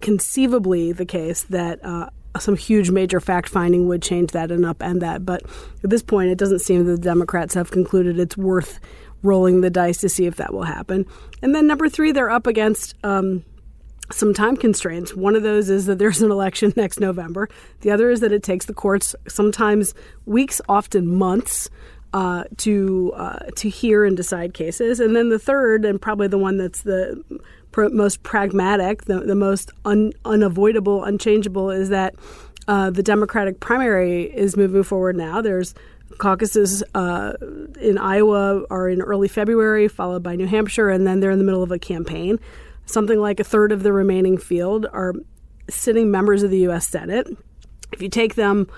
conceivably 0.00 0.92
the 0.92 1.06
case 1.06 1.42
that. 1.44 1.84
Uh, 1.84 2.10
some 2.38 2.54
huge 2.54 2.90
major 2.90 3.18
fact 3.18 3.48
finding 3.48 3.88
would 3.88 4.02
change 4.02 4.32
that 4.32 4.50
and 4.50 4.64
upend 4.64 5.00
that. 5.00 5.24
But 5.24 5.42
at 5.82 5.88
this 5.88 6.02
point, 6.02 6.28
it 6.28 6.36
doesn't 6.36 6.58
seem 6.58 6.84
that 6.84 6.92
the 6.92 6.98
Democrats 6.98 7.54
have 7.54 7.70
concluded 7.70 8.18
it's 8.20 8.36
worth 8.36 8.78
rolling 9.22 9.60
the 9.60 9.70
dice 9.70 9.98
to 9.98 10.08
see 10.08 10.26
if 10.26 10.36
that 10.36 10.52
will 10.52 10.64
happen. 10.64 11.06
And 11.42 11.54
then 11.54 11.66
number 11.66 11.88
three, 11.88 12.12
they're 12.12 12.30
up 12.30 12.46
against 12.46 12.94
um, 13.04 13.44
some 14.10 14.34
time 14.34 14.56
constraints. 14.56 15.14
One 15.14 15.36
of 15.36 15.42
those 15.42 15.68
is 15.68 15.86
that 15.86 15.98
there's 15.98 16.22
an 16.22 16.30
election 16.30 16.72
next 16.76 17.00
November. 17.00 17.48
The 17.80 17.90
other 17.90 18.10
is 18.10 18.20
that 18.20 18.32
it 18.32 18.42
takes 18.42 18.66
the 18.66 18.74
courts 18.74 19.14
sometimes 19.28 19.94
weeks, 20.24 20.60
often 20.68 21.06
months. 21.06 21.70
Uh, 22.12 22.44
to 22.56 23.12
uh, 23.14 23.40
to 23.56 23.68
hear 23.68 24.02
and 24.02 24.16
decide 24.16 24.54
cases, 24.54 25.00
and 25.00 25.14
then 25.14 25.28
the 25.28 25.40
third, 25.40 25.84
and 25.84 26.00
probably 26.00 26.28
the 26.28 26.38
one 26.38 26.56
that's 26.56 26.80
the 26.82 27.22
pr- 27.76 27.90
most 27.90 28.22
pragmatic, 28.22 29.04
the, 29.04 29.20
the 29.20 29.34
most 29.34 29.70
un- 29.84 30.14
unavoidable, 30.24 31.04
unchangeable, 31.04 31.70
is 31.70 31.90
that 31.90 32.14
uh, 32.68 32.88
the 32.88 33.02
Democratic 33.02 33.60
primary 33.60 34.22
is 34.22 34.56
moving 34.56 34.82
forward 34.82 35.14
now. 35.14 35.42
There's 35.42 35.74
Caucuses 36.16 36.82
uh, 36.94 37.34
in 37.78 37.98
Iowa 37.98 38.64
are 38.70 38.88
in 38.88 39.02
early 39.02 39.28
February, 39.28 39.88
followed 39.88 40.22
by 40.22 40.36
New 40.36 40.46
Hampshire, 40.46 40.88
and 40.88 41.06
then 41.06 41.20
they're 41.20 41.30
in 41.30 41.38
the 41.38 41.44
middle 41.44 41.62
of 41.62 41.70
a 41.70 41.78
campaign. 41.78 42.40
Something 42.86 43.20
like 43.20 43.40
a 43.40 43.44
third 43.44 43.72
of 43.72 43.82
the 43.82 43.92
remaining 43.92 44.38
field 44.38 44.86
are 44.92 45.12
sitting 45.68 46.10
members 46.10 46.42
of 46.42 46.50
the 46.50 46.58
U.S. 46.60 46.86
Senate. 46.86 47.28
If 47.92 48.00
you 48.00 48.08
take 48.08 48.36
them 48.36 48.68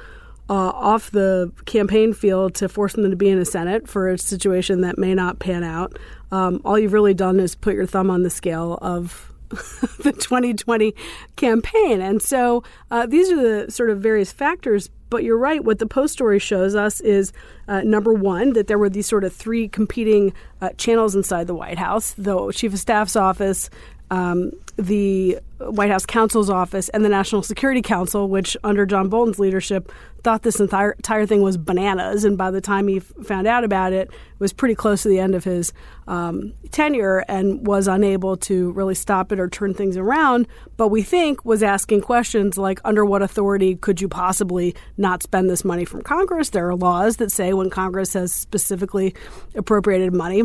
uh, 0.49 0.53
off 0.53 1.11
the 1.11 1.53
campaign 1.67 2.13
field 2.13 2.55
to 2.57 2.69
force 2.69 2.95
them 2.95 3.11
to 3.11 3.17
be 3.17 3.29
in 3.29 3.39
a 3.39 3.45
Senate 3.45 3.89
for 3.89 4.09
a 4.09 4.19
situation 4.19 4.81
that 4.81 4.99
may 4.99 5.15
not 5.15 5.39
pan 5.39 5.63
out, 5.63 5.99
um, 6.31 6.61
all 6.65 6.79
you've 6.79 6.93
really 6.93 7.15
done 7.15 7.41
is 7.41 7.55
put 7.55 7.75
your 7.75 7.87
thumb 7.87 8.11
on 8.11 8.23
the 8.23 8.31
scale 8.31 8.79
of 8.81 9.33
the 9.49 10.13
2020 10.13 10.95
campaign. 11.37 12.01
And 12.01 12.21
so 12.21 12.63
uh, 12.91 13.07
these 13.07 13.31
are 13.31 13.65
the 13.65 13.71
sort 13.71 13.91
of 13.91 14.01
various 14.01 14.33
factors. 14.33 14.91
But 15.11 15.25
you're 15.25 15.39
right. 15.39 15.65
What 15.65 15.79
the 15.79 15.87
Post 15.87 16.13
story 16.13 16.39
shows 16.39 16.75
us 16.75 17.01
is 17.01 17.33
uh, 17.67 17.81
number 17.81 18.13
one, 18.13 18.53
that 18.53 18.67
there 18.67 18.77
were 18.77 18.91
these 18.91 19.07
sort 19.07 19.25
of 19.25 19.33
three 19.33 19.67
competing 19.67 20.35
uh, 20.61 20.71
channels 20.77 21.15
inside 21.15 21.47
the 21.47 21.55
White 21.55 21.79
House 21.79 22.13
the 22.19 22.53
Chief 22.53 22.75
of 22.75 22.79
Staff's 22.79 23.17
office, 23.17 23.71
um, 24.11 24.53
the 24.77 25.39
White 25.59 25.91
House 25.91 26.07
counsel's 26.07 26.49
office 26.49 26.89
and 26.91 27.05
the 27.05 27.09
National 27.09 27.43
Security 27.43 27.83
Council, 27.83 28.29
which 28.29 28.57
under 28.63 28.87
John 28.87 29.09
Bolton's 29.09 29.41
leadership 29.41 29.91
thought 30.23 30.43
this 30.43 30.61
entire, 30.61 30.93
entire 30.93 31.27
thing 31.27 31.43
was 31.43 31.57
bananas. 31.57 32.25
And 32.25 32.39
by 32.39 32.51
the 32.51 32.61
time 32.61 32.87
he 32.87 32.99
f- 32.99 33.13
found 33.25 33.47
out 33.47 33.65
about 33.65 33.93
it, 33.93 34.09
it 34.09 34.41
was 34.41 34.53
pretty 34.53 34.75
close 34.75 35.03
to 35.03 35.09
the 35.09 35.19
end 35.19 35.35
of 35.35 35.45
his 35.45 35.73
um, 36.07 36.53
tenure 36.71 37.25
and 37.29 37.67
was 37.67 37.89
unable 37.89 38.37
to 38.37 38.71
really 38.73 38.95
stop 38.95 39.33
it 39.33 39.41
or 39.41 39.49
turn 39.49 39.75
things 39.75 39.97
around. 39.97 40.47
But 40.77 40.89
we 40.89 41.03
think 41.03 41.45
was 41.45 41.63
asking 41.63 42.03
questions 42.03 42.57
like, 42.57 42.81
under 42.85 43.05
what 43.05 43.23
authority 43.23 43.75
could 43.75 44.01
you 44.01 44.09
possibly 44.09 44.77
not 44.97 45.23
spend 45.23 45.51
this 45.51 45.65
money 45.65 45.85
from 45.85 46.03
Congress? 46.03 46.51
There 46.51 46.69
are 46.69 46.77
laws 46.77 47.17
that 47.17 47.33
say 47.33 47.53
when 47.53 47.71
Congress 47.71 48.13
has 48.13 48.33
specifically 48.33 49.15
appropriated 49.57 50.15
money 50.15 50.45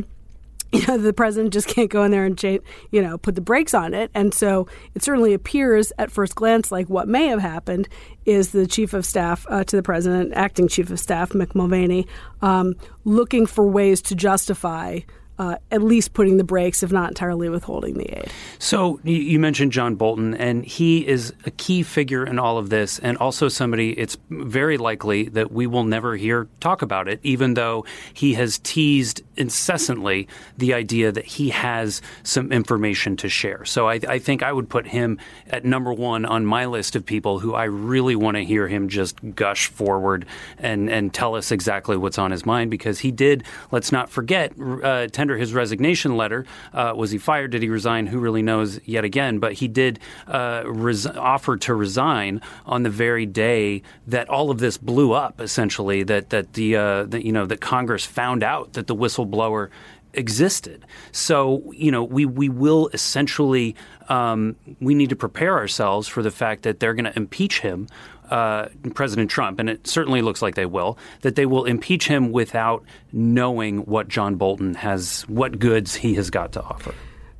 you 0.83 0.85
know, 0.87 0.97
the 0.97 1.13
president 1.13 1.53
just 1.53 1.67
can't 1.67 1.91
go 1.91 2.03
in 2.03 2.09
there 2.09 2.25
and 2.25 2.41
you 2.43 3.01
know 3.01 3.17
put 3.19 3.35
the 3.35 3.41
brakes 3.41 3.75
on 3.75 3.93
it. 3.93 4.09
And 4.15 4.33
so 4.33 4.67
it 4.95 5.03
certainly 5.03 5.33
appears 5.33 5.93
at 5.99 6.09
first 6.09 6.33
glance 6.33 6.71
like 6.71 6.89
what 6.89 7.07
may 7.07 7.27
have 7.27 7.39
happened 7.39 7.87
is 8.25 8.51
the 8.51 8.65
chief 8.65 8.93
of 8.93 9.05
staff 9.05 9.45
uh, 9.49 9.63
to 9.65 9.75
the 9.75 9.83
president, 9.83 10.33
acting 10.33 10.67
chief 10.67 10.89
of 10.89 10.99
staff 10.99 11.29
Mick 11.29 11.53
Mulvaney, 11.53 12.07
um, 12.41 12.73
looking 13.05 13.45
for 13.45 13.69
ways 13.69 14.01
to 14.01 14.15
justify 14.15 14.99
uh, 15.39 15.55
at 15.71 15.81
least 15.81 16.13
putting 16.13 16.37
the 16.37 16.43
brakes, 16.43 16.83
if 16.83 16.91
not 16.91 17.09
entirely 17.09 17.49
withholding 17.49 17.95
the 17.95 18.17
aid. 18.17 18.31
So 18.59 18.99
you 19.03 19.39
mentioned 19.39 19.71
John 19.71 19.95
Bolton, 19.95 20.35
and 20.35 20.63
he 20.65 21.07
is 21.07 21.33
a 21.45 21.51
key 21.51 21.83
figure 21.83 22.25
in 22.25 22.39
all 22.39 22.57
of 22.57 22.69
this, 22.69 22.99
and 22.99 23.17
also 23.17 23.47
somebody 23.49 23.91
it's 23.99 24.17
very 24.29 24.77
likely 24.77 25.29
that 25.29 25.51
we 25.51 25.67
will 25.67 25.83
never 25.83 26.15
hear 26.15 26.47
talk 26.59 26.81
about 26.81 27.07
it, 27.07 27.19
even 27.23 27.55
though 27.55 27.85
he 28.13 28.33
has 28.35 28.59
teased 28.59 29.21
incessantly 29.35 30.27
the 30.57 30.73
idea 30.73 31.11
that 31.11 31.25
he 31.25 31.49
has 31.49 32.01
some 32.23 32.51
information 32.51 33.17
to 33.17 33.27
share. 33.27 33.65
So 33.65 33.89
I, 33.89 33.99
I 34.07 34.19
think 34.19 34.43
I 34.43 34.53
would 34.53 34.69
put 34.69 34.87
him 34.87 35.19
at 35.47 35.65
number 35.65 35.91
one 35.91 36.25
on 36.25 36.45
my 36.45 36.65
list 36.65 36.95
of 36.95 37.05
people 37.05 37.39
who 37.39 37.55
I 37.55 37.63
really 37.65 38.15
want 38.15 38.37
to 38.37 38.45
hear 38.45 38.67
him 38.67 38.87
just 38.87 39.17
gush 39.35 39.67
forward 39.67 40.25
and, 40.57 40.89
and 40.89 41.13
tell 41.13 41.35
us 41.35 41.51
exactly 41.51 41.97
what's 41.97 42.17
on 42.17 42.31
his 42.31 42.45
mind, 42.45 42.69
because 42.71 42.99
he 42.99 43.11
did, 43.11 43.43
let's 43.71 43.91
not 43.91 44.09
forget, 44.09 44.53
uh, 44.83 45.07
tender 45.23 45.37
his 45.37 45.53
resignation 45.53 46.17
letter. 46.17 46.45
Uh, 46.73 46.91
was 46.93 47.11
he 47.11 47.17
fired? 47.17 47.51
Did 47.51 47.61
he 47.61 47.69
resign? 47.69 48.07
Who 48.07 48.19
really 48.19 48.41
knows 48.41 48.77
yet 48.85 49.05
again? 49.05 49.39
But 49.39 49.53
he 49.53 49.69
did 49.69 49.99
uh, 50.27 50.63
res- 50.65 51.07
offer 51.07 51.55
to 51.55 51.73
resign 51.73 52.41
on 52.65 52.83
the 52.83 52.89
very 52.89 53.25
day 53.25 53.83
that 54.05 54.27
all 54.27 54.51
of 54.51 54.57
this 54.59 54.77
blew 54.77 55.13
up. 55.13 55.39
Essentially, 55.39 56.03
that 56.03 56.29
that 56.31 56.53
the, 56.53 56.75
uh, 56.75 57.03
the 57.05 57.25
you 57.25 57.31
know 57.31 57.45
that 57.45 57.61
Congress 57.61 58.05
found 58.05 58.43
out 58.43 58.73
that 58.73 58.87
the 58.87 58.95
whistleblower 58.95 59.69
existed. 60.13 60.85
So 61.13 61.71
you 61.71 61.89
know 61.89 62.03
we 62.03 62.25
we 62.25 62.49
will 62.49 62.89
essentially 62.91 63.77
um, 64.09 64.57
we 64.81 64.93
need 64.93 65.09
to 65.09 65.15
prepare 65.15 65.57
ourselves 65.57 66.09
for 66.09 66.21
the 66.21 66.31
fact 66.31 66.63
that 66.63 66.81
they're 66.81 66.93
going 66.93 67.05
to 67.05 67.15
impeach 67.15 67.61
him 67.61 67.87
uh, 68.33 68.67
President 68.95 69.29
Trump, 69.29 69.59
and 69.59 69.69
it 69.69 69.85
certainly 69.85 70.23
looks 70.23 70.41
like 70.41 70.55
they 70.55 70.65
will, 70.65 70.97
that 71.21 71.35
they 71.35 71.45
will 71.45 71.65
impeach 71.65 72.07
him 72.07 72.31
without 72.31 72.83
knowing 73.11 73.79
what 73.79 74.07
John 74.07 74.35
Bolton 74.37 74.73
has, 74.73 75.21
what 75.27 75.59
goods 75.59 75.93
he 75.93 76.15
has 76.15 76.31
got 76.31 76.51
to 76.53 76.63
offer. 76.63 76.95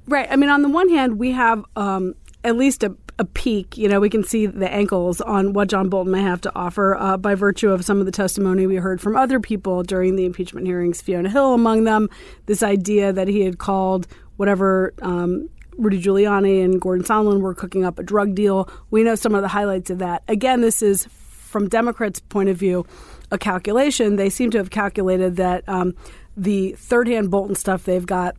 Right. 0.08 0.28
I 0.30 0.36
mean, 0.36 0.52
on 0.52 0.62
the 0.62 0.70
one 0.70 0.90
hand, 0.90 1.18
we 1.18 1.32
have 1.32 1.66
um, 1.76 2.14
at 2.44 2.58
least 2.58 2.84
a, 2.84 2.96
a, 3.18 3.26
peek. 3.26 3.76
You 3.76 3.90
know, 3.90 4.00
we 4.00 4.10
can 4.10 4.24
see 4.24 4.46
the 4.46 4.72
ankles 4.72 5.20
on 5.20 5.54
what 5.54 5.68
John 5.68 5.90
Bolton 5.90 6.12
may 6.12 6.22
have 6.22 6.42
to 6.42 6.56
offer 6.56 6.96
uh, 6.96 7.18
by 7.18 7.34
virtue 7.34 7.72
of 7.72 7.84
some 7.84 8.00
of 8.00 8.06
the 8.06 8.12
testimony 8.12 8.68
we 8.68 8.76
heard 8.76 9.02
from 9.02 9.16
other 9.16 9.40
people 9.40 9.82
during 9.82 10.16
the 10.16 10.26
impeachment 10.26 10.68
hearings, 10.68 11.02
Fiona 11.02 11.30
Hill 11.30 11.56
among 11.56 11.86
them. 11.86 12.08
This 12.46 12.62
idea 12.62 13.12
that 13.12 13.28
he 13.28 13.42
had 13.42 13.58
called 13.58 14.06
whatever 14.36 14.94
um, 15.02 15.50
Rudy 15.78 16.02
Giuliani 16.02 16.64
and 16.64 16.80
Gordon 16.80 17.06
Sondland 17.06 17.42
were 17.42 17.54
cooking 17.54 17.86
up 17.86 18.00
a 18.00 18.04
drug 18.04 18.36
deal. 18.36 18.70
We 18.92 19.04
know 19.04 19.16
some 19.16 19.36
of 19.36 19.42
the 19.42 19.48
highlights 19.48 19.90
of 19.90 20.00
that. 20.00 20.24
Again, 20.28 20.62
this 20.62 20.82
is 20.82 21.06
from 21.06 21.70
Democrats' 21.70 22.20
point 22.20 22.50
of 22.50 22.58
view, 22.58 22.86
a 23.32 23.38
calculation. 23.38 24.16
They 24.16 24.30
seem 24.30 24.52
to 24.52 24.58
have 24.58 24.70
calculated 24.70 25.36
that 25.38 25.68
um, 25.68 25.96
the 26.36 26.74
third 26.74 27.08
hand 27.08 27.32
Bolton 27.32 27.56
stuff 27.56 27.84
they've 27.84 28.06
got 28.06 28.36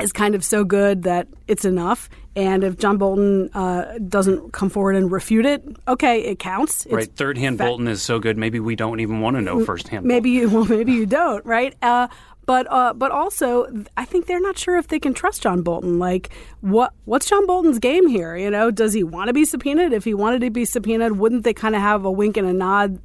is 0.00 0.12
kind 0.12 0.34
of 0.34 0.44
so 0.44 0.64
good 0.64 1.04
that 1.04 1.28
it's 1.46 1.64
enough. 1.64 2.08
And 2.34 2.64
if 2.64 2.78
John 2.78 2.96
Bolton 2.96 3.50
uh, 3.52 3.98
doesn't 4.08 4.52
come 4.52 4.70
forward 4.70 4.96
and 4.96 5.12
refute 5.12 5.44
it, 5.44 5.64
okay, 5.86 6.22
it 6.22 6.38
counts. 6.38 6.86
It's 6.86 6.94
right, 6.94 7.14
third 7.14 7.36
hand 7.36 7.58
Bolton 7.58 7.86
is 7.88 8.02
so 8.02 8.18
good. 8.18 8.38
Maybe 8.38 8.58
we 8.58 8.74
don't 8.74 9.00
even 9.00 9.20
want 9.20 9.36
to 9.36 9.42
know 9.42 9.64
first 9.64 9.88
hand. 9.88 10.06
Maybe 10.06 10.30
you 10.30 10.48
well, 10.50 10.64
maybe 10.64 10.92
you 10.92 11.04
don't, 11.04 11.44
right? 11.44 11.74
Uh, 11.82 12.08
but 12.46 12.66
uh, 12.70 12.92
but 12.92 13.10
also, 13.10 13.66
I 13.96 14.04
think 14.04 14.26
they're 14.26 14.40
not 14.40 14.58
sure 14.58 14.76
if 14.76 14.88
they 14.88 14.98
can 14.98 15.14
trust 15.14 15.42
John 15.42 15.62
Bolton. 15.62 15.98
Like, 15.98 16.30
what 16.60 16.92
what's 17.04 17.28
John 17.28 17.46
Bolton's 17.46 17.78
game 17.78 18.08
here? 18.08 18.36
You 18.36 18.50
know, 18.50 18.70
does 18.70 18.92
he 18.92 19.04
want 19.04 19.28
to 19.28 19.32
be 19.32 19.44
subpoenaed? 19.44 19.92
If 19.92 20.04
he 20.04 20.14
wanted 20.14 20.40
to 20.40 20.50
be 20.50 20.64
subpoenaed, 20.64 21.12
wouldn't 21.12 21.44
they 21.44 21.54
kind 21.54 21.74
of 21.74 21.80
have 21.80 22.04
a 22.04 22.10
wink 22.10 22.36
and 22.36 22.48
a 22.48 22.52
nod 22.52 22.98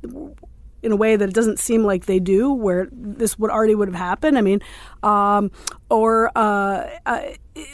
in 0.83 0.91
a 0.91 0.95
way 0.95 1.15
that 1.15 1.29
it 1.29 1.35
doesn't 1.35 1.59
seem 1.59 1.83
like 1.83 2.05
they 2.05 2.19
do, 2.19 2.51
where 2.51 2.87
this 2.91 3.37
would 3.39 3.51
already 3.51 3.75
would 3.75 3.87
have 3.87 3.95
happened. 3.95 4.37
I 4.37 4.41
mean, 4.41 4.61
um, 5.03 5.51
or 5.89 6.31
uh, 6.35 6.89
uh, 7.05 7.21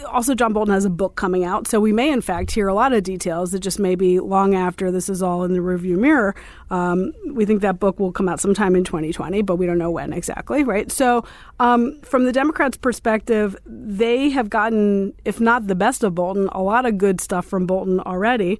also 0.07 0.35
John 0.35 0.53
Bolton 0.53 0.73
has 0.73 0.85
a 0.85 0.89
book 0.89 1.15
coming 1.15 1.43
out, 1.43 1.67
so 1.67 1.79
we 1.79 1.91
may 1.91 2.11
in 2.11 2.21
fact 2.21 2.51
hear 2.51 2.67
a 2.67 2.73
lot 2.73 2.93
of 2.93 3.03
details 3.03 3.51
that 3.51 3.59
just 3.59 3.79
maybe 3.79 4.19
long 4.19 4.55
after 4.55 4.91
this 4.91 5.09
is 5.09 5.21
all 5.21 5.43
in 5.43 5.53
the 5.53 5.59
rearview 5.59 5.97
mirror. 5.97 6.35
Um, 6.69 7.11
we 7.31 7.45
think 7.45 7.61
that 7.61 7.79
book 7.79 7.99
will 7.99 8.11
come 8.11 8.29
out 8.29 8.39
sometime 8.39 8.75
in 8.75 8.83
2020, 8.83 9.41
but 9.41 9.57
we 9.57 9.65
don't 9.65 9.77
know 9.77 9.91
when 9.91 10.13
exactly, 10.13 10.63
right? 10.63 10.91
So, 10.91 11.25
um, 11.59 11.99
from 12.01 12.25
the 12.25 12.31
Democrats' 12.31 12.77
perspective, 12.77 13.55
they 13.65 14.29
have 14.29 14.49
gotten, 14.49 15.13
if 15.25 15.39
not 15.39 15.67
the 15.67 15.75
best 15.75 16.03
of 16.03 16.15
Bolton, 16.15 16.49
a 16.51 16.61
lot 16.61 16.85
of 16.85 16.97
good 16.97 17.19
stuff 17.19 17.45
from 17.45 17.65
Bolton 17.65 17.99
already. 18.01 18.59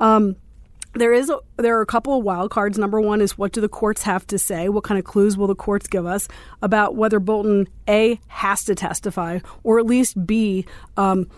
Um, 0.00 0.36
there 0.94 1.12
is 1.12 1.30
a, 1.30 1.38
there 1.56 1.78
are 1.78 1.80
a 1.80 1.86
couple 1.86 2.18
of 2.18 2.24
wild 2.24 2.50
cards. 2.50 2.78
Number 2.78 3.00
one 3.00 3.20
is 3.20 3.38
what 3.38 3.52
do 3.52 3.60
the 3.60 3.68
courts 3.68 4.02
have 4.02 4.26
to 4.28 4.38
say? 4.38 4.68
What 4.68 4.84
kind 4.84 4.98
of 4.98 5.04
clues 5.04 5.36
will 5.36 5.46
the 5.46 5.54
courts 5.54 5.86
give 5.86 6.06
us 6.06 6.28
about 6.60 6.96
whether 6.96 7.18
Bolton 7.18 7.68
a 7.88 8.20
has 8.28 8.64
to 8.64 8.74
testify, 8.74 9.40
or 9.62 9.78
at 9.78 9.86
least 9.86 10.26
b 10.26 10.66
um, 10.96 11.28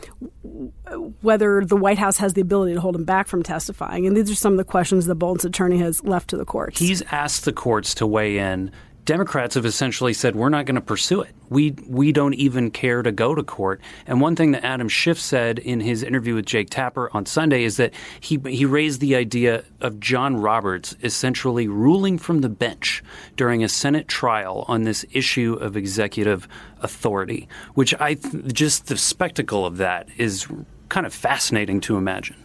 whether 1.23 1.65
the 1.65 1.77
White 1.77 1.99
House 1.99 2.19
has 2.19 2.35
the 2.35 2.41
ability 2.41 2.75
to 2.75 2.81
hold 2.81 2.97
him 2.97 3.05
back 3.05 3.29
from 3.29 3.43
testifying? 3.43 4.07
And 4.07 4.17
these 4.17 4.31
are 4.31 4.35
some 4.35 4.55
of 4.55 4.59
the 4.59 4.65
questions 4.65 5.07
that 5.07 5.15
Bolton's 5.15 5.45
attorney 5.45 5.79
has 5.79 6.03
left 6.03 6.31
to 6.31 6.37
the 6.37 6.45
courts. 6.45 6.79
He's 6.79 7.03
asked 7.03 7.45
the 7.45 7.53
courts 7.53 7.95
to 7.97 8.07
weigh 8.07 8.39
in 8.39 8.73
Democrats 9.05 9.55
have 9.55 9.67
essentially 9.67 10.15
said 10.15 10.35
we're 10.35 10.49
not 10.49 10.65
going 10.65 10.75
to 10.77 10.81
pursue 10.81 11.21
it. 11.21 11.35
We 11.51 11.73
we 11.87 12.11
don't 12.11 12.35
even 12.35 12.71
care 12.71 13.03
to 13.03 13.13
go 13.13 13.35
to 13.35 13.43
court. 13.43 13.81
And 14.07 14.21
one 14.21 14.35
thing 14.35 14.53
that 14.53 14.65
Adam 14.65 14.89
Schiff 14.89 15.21
said 15.21 15.59
in 15.59 15.81
his 15.81 16.03
interview 16.03 16.35
with 16.35 16.47
Jake 16.47 16.71
Tapper 16.71 17.11
on 17.13 17.27
Sunday 17.27 17.65
is 17.65 17.77
that 17.77 17.93
he 18.21 18.41
he 18.47 18.65
raised 18.65 19.01
the 19.01 19.15
idea 19.15 19.65
of 19.81 20.01
John 20.01 20.37
Roberts 20.37 20.97
essentially 21.03 21.69
ruling 21.69 22.19
from 22.19 22.41
the 22.41 22.49
bench 22.49 23.03
during 23.37 23.63
a 23.63 23.69
Senate 23.69 24.09
trial 24.09 24.65
on 24.69 24.85
this 24.85 25.05
issue 25.13 25.55
of 25.55 25.77
executive 25.77 26.49
authority, 26.81 27.47
which 27.75 27.95
I 28.01 28.15
just 28.15 28.87
the 28.87 28.97
spectacle 28.97 29.67
of 29.67 29.77
that 29.77 30.09
is 30.17 30.47
kind 30.89 31.07
of 31.07 31.13
fascinating 31.13 31.81
to 31.83 31.97
imagine. 31.97 32.37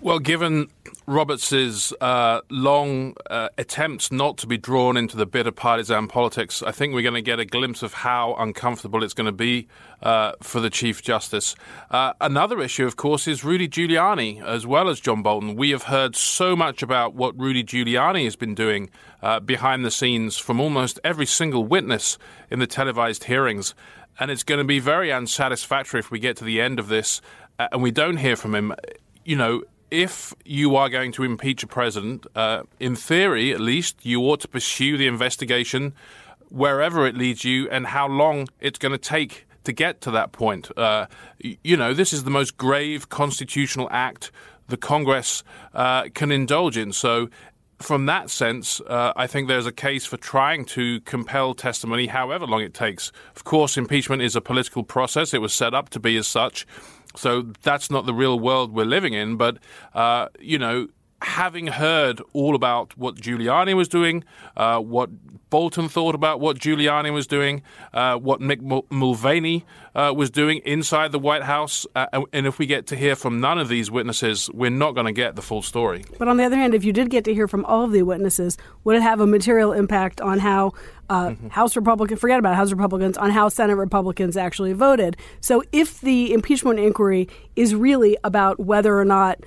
Well, 0.00 0.20
given 0.20 0.68
Roberts's 1.08 1.94
uh, 2.02 2.42
long 2.50 3.14
uh, 3.30 3.48
attempts 3.56 4.12
not 4.12 4.36
to 4.36 4.46
be 4.46 4.58
drawn 4.58 4.98
into 4.98 5.16
the 5.16 5.24
bitter 5.24 5.50
partisan 5.50 6.06
politics, 6.06 6.62
I 6.62 6.70
think 6.70 6.92
we're 6.92 7.00
going 7.00 7.14
to 7.14 7.22
get 7.22 7.40
a 7.40 7.46
glimpse 7.46 7.82
of 7.82 7.94
how 7.94 8.34
uncomfortable 8.34 9.02
it's 9.02 9.14
going 9.14 9.24
to 9.24 9.32
be 9.32 9.68
uh, 10.02 10.32
for 10.42 10.60
the 10.60 10.68
Chief 10.68 11.00
Justice. 11.00 11.56
Uh, 11.90 12.12
another 12.20 12.60
issue, 12.60 12.84
of 12.84 12.96
course, 12.96 13.26
is 13.26 13.42
Rudy 13.42 13.66
Giuliani 13.66 14.44
as 14.44 14.66
well 14.66 14.90
as 14.90 15.00
John 15.00 15.22
Bolton. 15.22 15.56
We 15.56 15.70
have 15.70 15.84
heard 15.84 16.14
so 16.14 16.54
much 16.54 16.82
about 16.82 17.14
what 17.14 17.38
Rudy 17.40 17.64
Giuliani 17.64 18.24
has 18.24 18.36
been 18.36 18.54
doing 18.54 18.90
uh, 19.22 19.40
behind 19.40 19.86
the 19.86 19.90
scenes 19.90 20.36
from 20.36 20.60
almost 20.60 21.00
every 21.02 21.26
single 21.26 21.64
witness 21.64 22.18
in 22.50 22.58
the 22.58 22.66
televised 22.66 23.24
hearings. 23.24 23.74
And 24.20 24.30
it's 24.30 24.42
going 24.42 24.58
to 24.58 24.64
be 24.64 24.78
very 24.78 25.10
unsatisfactory 25.10 26.00
if 26.00 26.10
we 26.10 26.18
get 26.18 26.36
to 26.36 26.44
the 26.44 26.60
end 26.60 26.78
of 26.78 26.88
this 26.88 27.22
uh, 27.58 27.68
and 27.72 27.82
we 27.82 27.92
don't 27.92 28.18
hear 28.18 28.36
from 28.36 28.54
him. 28.54 28.74
You 29.24 29.36
know, 29.36 29.62
if 29.90 30.34
you 30.44 30.76
are 30.76 30.88
going 30.88 31.12
to 31.12 31.24
impeach 31.24 31.62
a 31.62 31.66
president, 31.66 32.26
uh, 32.34 32.62
in 32.78 32.96
theory 32.96 33.52
at 33.52 33.60
least, 33.60 34.04
you 34.04 34.20
ought 34.22 34.40
to 34.40 34.48
pursue 34.48 34.96
the 34.96 35.06
investigation 35.06 35.94
wherever 36.50 37.06
it 37.06 37.14
leads 37.14 37.44
you 37.44 37.68
and 37.70 37.86
how 37.86 38.08
long 38.08 38.48
it's 38.60 38.78
going 38.78 38.92
to 38.92 38.98
take 38.98 39.46
to 39.64 39.72
get 39.72 40.00
to 40.00 40.10
that 40.10 40.32
point. 40.32 40.70
Uh, 40.78 41.06
you 41.38 41.76
know, 41.76 41.92
this 41.92 42.12
is 42.12 42.24
the 42.24 42.30
most 42.30 42.56
grave 42.56 43.08
constitutional 43.08 43.88
act 43.90 44.30
the 44.68 44.76
Congress 44.76 45.42
uh, 45.74 46.04
can 46.14 46.30
indulge 46.30 46.76
in. 46.76 46.92
So, 46.92 47.28
from 47.78 48.06
that 48.06 48.28
sense, 48.28 48.80
uh, 48.80 49.12
I 49.14 49.28
think 49.28 49.46
there's 49.46 49.66
a 49.66 49.72
case 49.72 50.04
for 50.04 50.16
trying 50.16 50.64
to 50.66 51.00
compel 51.02 51.54
testimony, 51.54 52.08
however 52.08 52.44
long 52.44 52.60
it 52.60 52.74
takes. 52.74 53.12
Of 53.36 53.44
course, 53.44 53.76
impeachment 53.76 54.20
is 54.20 54.34
a 54.34 54.40
political 54.40 54.82
process, 54.82 55.32
it 55.32 55.40
was 55.40 55.52
set 55.52 55.74
up 55.74 55.88
to 55.90 56.00
be 56.00 56.16
as 56.16 56.26
such. 56.26 56.66
So 57.18 57.42
that's 57.62 57.90
not 57.90 58.06
the 58.06 58.14
real 58.14 58.38
world 58.38 58.72
we're 58.72 58.84
living 58.84 59.14
in. 59.14 59.36
But, 59.36 59.58
uh, 59.94 60.28
you 60.38 60.58
know, 60.58 60.88
having 61.22 61.66
heard 61.66 62.22
all 62.32 62.54
about 62.54 62.96
what 62.96 63.16
Giuliani 63.16 63.74
was 63.74 63.88
doing, 63.88 64.24
uh, 64.56 64.78
what 64.78 65.10
Bolton 65.50 65.88
thought 65.88 66.14
about 66.14 66.40
what 66.40 66.58
Giuliani 66.58 67.12
was 67.12 67.26
doing, 67.26 67.62
uh, 67.92 68.16
what 68.16 68.40
Mick 68.40 68.60
Mulvaney 68.90 69.64
uh, 69.94 70.12
was 70.14 70.30
doing 70.30 70.58
inside 70.64 71.10
the 71.10 71.18
White 71.18 71.42
House, 71.42 71.86
uh, 71.96 72.22
and 72.32 72.46
if 72.46 72.58
we 72.58 72.66
get 72.66 72.86
to 72.88 72.96
hear 72.96 73.16
from 73.16 73.40
none 73.40 73.58
of 73.58 73.68
these 73.68 73.90
witnesses, 73.90 74.50
we're 74.52 74.70
not 74.70 74.92
going 74.92 75.06
to 75.06 75.12
get 75.12 75.36
the 75.36 75.42
full 75.42 75.62
story. 75.62 76.04
But 76.18 76.28
on 76.28 76.36
the 76.36 76.44
other 76.44 76.56
hand, 76.56 76.74
if 76.74 76.84
you 76.84 76.92
did 76.92 77.10
get 77.10 77.24
to 77.24 77.34
hear 77.34 77.48
from 77.48 77.64
all 77.64 77.82
of 77.82 77.92
the 77.92 78.02
witnesses, 78.02 78.58
would 78.84 78.96
it 78.96 79.02
have 79.02 79.20
a 79.20 79.26
material 79.26 79.72
impact 79.72 80.20
on 80.20 80.38
how 80.38 80.72
uh, 81.08 81.30
mm-hmm. 81.30 81.48
House 81.48 81.74
Republicans, 81.74 82.20
forget 82.20 82.38
about 82.38 82.54
House 82.54 82.70
Republicans, 82.70 83.16
on 83.16 83.30
how 83.30 83.48
Senate 83.48 83.76
Republicans 83.76 84.36
actually 84.36 84.74
voted? 84.74 85.16
So 85.40 85.62
if 85.72 86.00
the 86.00 86.32
impeachment 86.32 86.78
inquiry 86.78 87.28
is 87.56 87.74
really 87.74 88.18
about 88.22 88.60
whether 88.60 88.98
or 88.98 89.04
not 89.04 89.38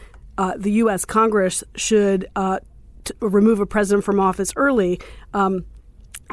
uh, 0.41 0.55
the 0.57 0.71
U.S. 0.71 1.05
Congress 1.05 1.63
should 1.75 2.27
uh, 2.35 2.57
t- 3.03 3.13
remove 3.19 3.59
a 3.59 3.67
president 3.67 4.03
from 4.03 4.19
office 4.19 4.51
early, 4.55 4.99
um, 5.35 5.63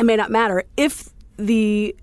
it 0.01 0.05
may 0.05 0.17
not 0.17 0.31
matter. 0.31 0.65
If 0.79 1.11
the 1.37 1.95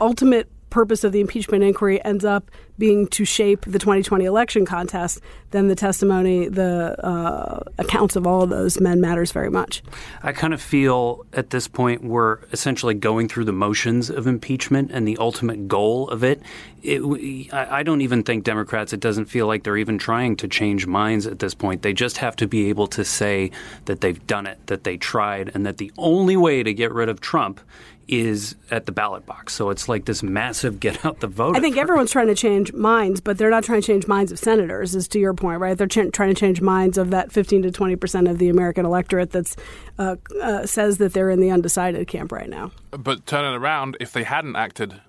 ultimate 0.00 0.48
purpose 0.70 1.02
of 1.02 1.10
the 1.10 1.20
impeachment 1.20 1.64
inquiry 1.64 2.04
ends 2.04 2.24
up 2.24 2.48
being 2.78 3.08
to 3.08 3.24
shape 3.24 3.64
the 3.64 3.80
2020 3.80 4.24
election 4.24 4.64
contest, 4.64 5.20
then 5.50 5.66
the 5.66 5.74
testimony, 5.74 6.46
the 6.46 6.94
uh, 7.04 7.64
accounts 7.78 8.14
of 8.14 8.24
all 8.24 8.42
of 8.42 8.50
those 8.50 8.80
men 8.80 9.00
matters 9.00 9.32
very 9.32 9.50
much. 9.50 9.82
I 10.22 10.30
kind 10.30 10.54
of 10.54 10.62
feel 10.62 11.26
at 11.32 11.50
this 11.50 11.66
point 11.66 12.04
we're 12.04 12.38
essentially 12.52 12.94
going 12.94 13.28
through 13.28 13.46
the 13.46 13.52
motions 13.52 14.10
of 14.10 14.28
impeachment, 14.28 14.92
and 14.92 15.08
the 15.08 15.16
ultimate 15.16 15.66
goal 15.66 16.08
of 16.08 16.22
it. 16.22 16.40
It 16.82 17.52
I 17.52 17.82
don't 17.82 18.00
even 18.00 18.22
think 18.22 18.44
Democrats. 18.44 18.92
It 18.92 19.00
doesn't 19.00 19.26
feel 19.26 19.46
like 19.46 19.64
they're 19.64 19.76
even 19.76 19.98
trying 19.98 20.36
to 20.36 20.48
change 20.48 20.86
minds 20.86 21.26
at 21.26 21.38
this 21.38 21.54
point. 21.54 21.82
They 21.82 21.92
just 21.92 22.18
have 22.18 22.36
to 22.36 22.46
be 22.46 22.68
able 22.68 22.86
to 22.88 23.04
say 23.04 23.50
that 23.86 24.00
they've 24.00 24.24
done 24.26 24.46
it, 24.46 24.58
that 24.66 24.84
they 24.84 24.96
tried, 24.96 25.50
and 25.54 25.66
that 25.66 25.78
the 25.78 25.92
only 25.98 26.36
way 26.36 26.62
to 26.62 26.72
get 26.72 26.92
rid 26.92 27.08
of 27.08 27.20
Trump 27.20 27.60
is 28.08 28.56
at 28.70 28.86
the 28.86 28.92
ballot 28.92 29.26
box. 29.26 29.52
So 29.52 29.68
it's 29.70 29.88
like 29.88 30.06
this 30.06 30.22
massive 30.22 30.80
get 30.80 31.04
out 31.04 31.20
the 31.20 31.26
vote. 31.26 31.56
I 31.56 31.60
think 31.60 31.76
everyone's 31.76 32.10
trying 32.10 32.28
to 32.28 32.34
change 32.34 32.72
minds, 32.72 33.20
but 33.20 33.36
they're 33.36 33.50
not 33.50 33.64
trying 33.64 33.82
to 33.82 33.86
change 33.86 34.06
minds 34.06 34.32
of 34.32 34.38
senators, 34.38 34.94
is 34.94 35.06
to 35.08 35.18
your 35.18 35.34
point, 35.34 35.60
right? 35.60 35.76
They're 35.76 35.86
ch- 35.86 36.10
trying 36.12 36.34
to 36.34 36.34
change 36.34 36.60
minds 36.60 36.96
of 36.96 37.10
that 37.10 37.30
15 37.30 37.62
to 37.62 37.70
20 37.70 37.96
percent 37.96 38.28
of 38.28 38.38
the 38.38 38.48
American 38.48 38.86
electorate 38.86 39.32
that 39.32 39.54
uh, 39.98 40.16
uh, 40.42 40.66
says 40.66 40.98
that 40.98 41.12
they're 41.12 41.30
in 41.30 41.40
the 41.40 41.50
undecided 41.50 42.08
camp 42.08 42.32
right 42.32 42.48
now. 42.48 42.72
But 42.90 43.26
turning 43.26 43.54
around, 43.54 43.96
if 44.00 44.12
they 44.12 44.24
hadn't 44.24 44.56
acted, 44.56 45.00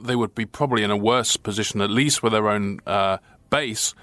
they 0.00 0.16
would 0.16 0.34
be 0.34 0.46
probably 0.46 0.82
in 0.82 0.90
a 0.90 0.96
worse 0.96 1.36
position, 1.36 1.80
at 1.80 1.90
least 1.90 2.22
with 2.22 2.32
their 2.32 2.48
own 2.48 2.80
uh, 2.86 3.18
base 3.50 3.94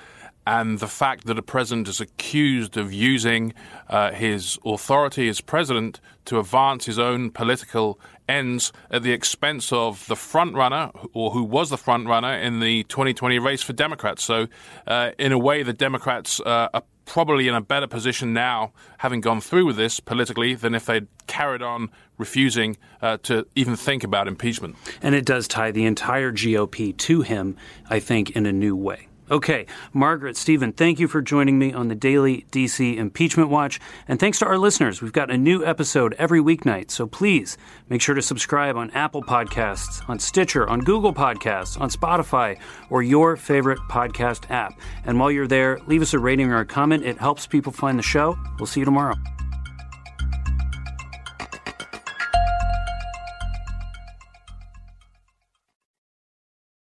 and 0.48 0.80
the 0.80 0.88
fact 0.88 1.26
that 1.26 1.40
a 1.40 1.42
president 1.42 1.88
is 1.88 2.00
accused 2.00 2.78
of 2.78 2.94
using 2.94 3.54
uh, 3.90 4.12
his 4.12 4.60
authority 4.66 5.28
as 5.28 5.42
president 5.42 6.00
to 6.26 6.40
advance 6.40 6.86
his 6.86 7.00
own 7.00 7.32
political 7.32 8.00
ends 8.30 8.72
at 8.92 9.04
the 9.04 9.12
expense 9.12 9.72
of 9.72 10.06
the 10.08 10.16
frontrunner, 10.16 10.92
or 11.14 11.32
who 11.32 11.44
was 11.44 11.70
the 11.70 11.78
frontrunner 11.78 12.42
in 12.42 12.60
the 12.60 12.84
2020 12.84 13.40
race 13.40 13.62
for 13.62 13.74
Democrats. 13.74 14.24
So, 14.24 14.48
uh, 14.86 15.12
in 15.18 15.32
a 15.32 15.38
way, 15.38 15.64
the 15.64 15.74
Democrats 15.74 16.40
uh, 16.42 16.70
are 16.74 16.84
probably 17.06 17.48
in 17.48 17.56
a 17.56 17.62
better 17.62 17.88
position 17.88 18.34
now, 18.34 18.74
having 19.00 19.22
gone 19.22 19.42
through 19.42 19.66
with 19.66 19.78
this 19.78 20.00
politically, 20.00 20.56
than 20.56 20.76
if 20.76 20.86
they'd 20.86 21.08
carried 21.28 21.62
on 21.62 21.90
refusing 22.18 22.78
uh, 23.02 23.18
to 23.24 23.46
even 23.56 23.76
think 23.76 24.04
about 24.04 24.28
impeachment. 24.28 24.76
And 25.02 25.16
it 25.16 25.26
does 25.26 25.48
tie 25.48 25.72
the 25.72 25.86
entire 25.86 26.32
GOP 26.32 26.96
to 26.98 27.22
him, 27.22 27.58
I 27.90 28.00
think, 28.00 28.32
in 28.32 28.46
a 28.46 28.52
new 28.52 28.76
way. 28.76 29.08
Okay, 29.32 29.66
Margaret, 29.92 30.38
Stephen, 30.38 30.72
thank 30.72 31.00
you 31.00 31.08
for 31.08 31.20
joining 31.20 31.58
me 31.58 31.74
on 31.74 31.88
the 31.88 31.96
daily 31.96 32.46
DC 32.52 32.96
Impeachment 32.96 33.50
Watch. 33.50 33.80
And 34.08 34.20
thanks 34.20 34.38
to 34.40 34.46
our 34.46 34.58
listeners. 34.60 35.02
We've 35.02 35.12
got 35.12 35.32
a 35.32 35.38
new 35.38 35.66
episode 35.66 36.14
every 36.20 36.40
weeknight. 36.40 36.92
So 36.92 37.08
please 37.08 37.58
make 37.90 38.02
sure 38.02 38.14
to 38.14 38.22
subscribe 38.22 38.78
on 38.78 38.92
Apple 38.92 39.24
Podcasts, 39.24 40.08
on 40.08 40.20
Stitcher, 40.20 40.70
on 40.70 40.82
Google 40.82 41.14
Podcasts, 41.14 41.80
on 41.82 41.90
Spotify, 41.90 42.60
or 42.92 43.02
your 43.02 43.36
favorite 43.36 43.80
podcast 43.90 44.52
app. 44.52 44.80
And 45.06 45.20
while 45.20 45.32
you're 45.32 45.48
there, 45.48 45.80
leave 45.88 46.04
us 46.04 46.14
a 46.14 46.20
rating 46.20 46.52
or 46.52 46.60
a 46.60 46.66
comment. 46.66 47.04
It 47.04 47.18
helps 47.18 47.48
people 47.48 47.72
find 47.72 47.98
the 47.98 48.04
show. 48.04 48.38
We'll 48.60 48.68
see 48.68 48.82
you 48.82 48.86
tomorrow. 48.86 49.16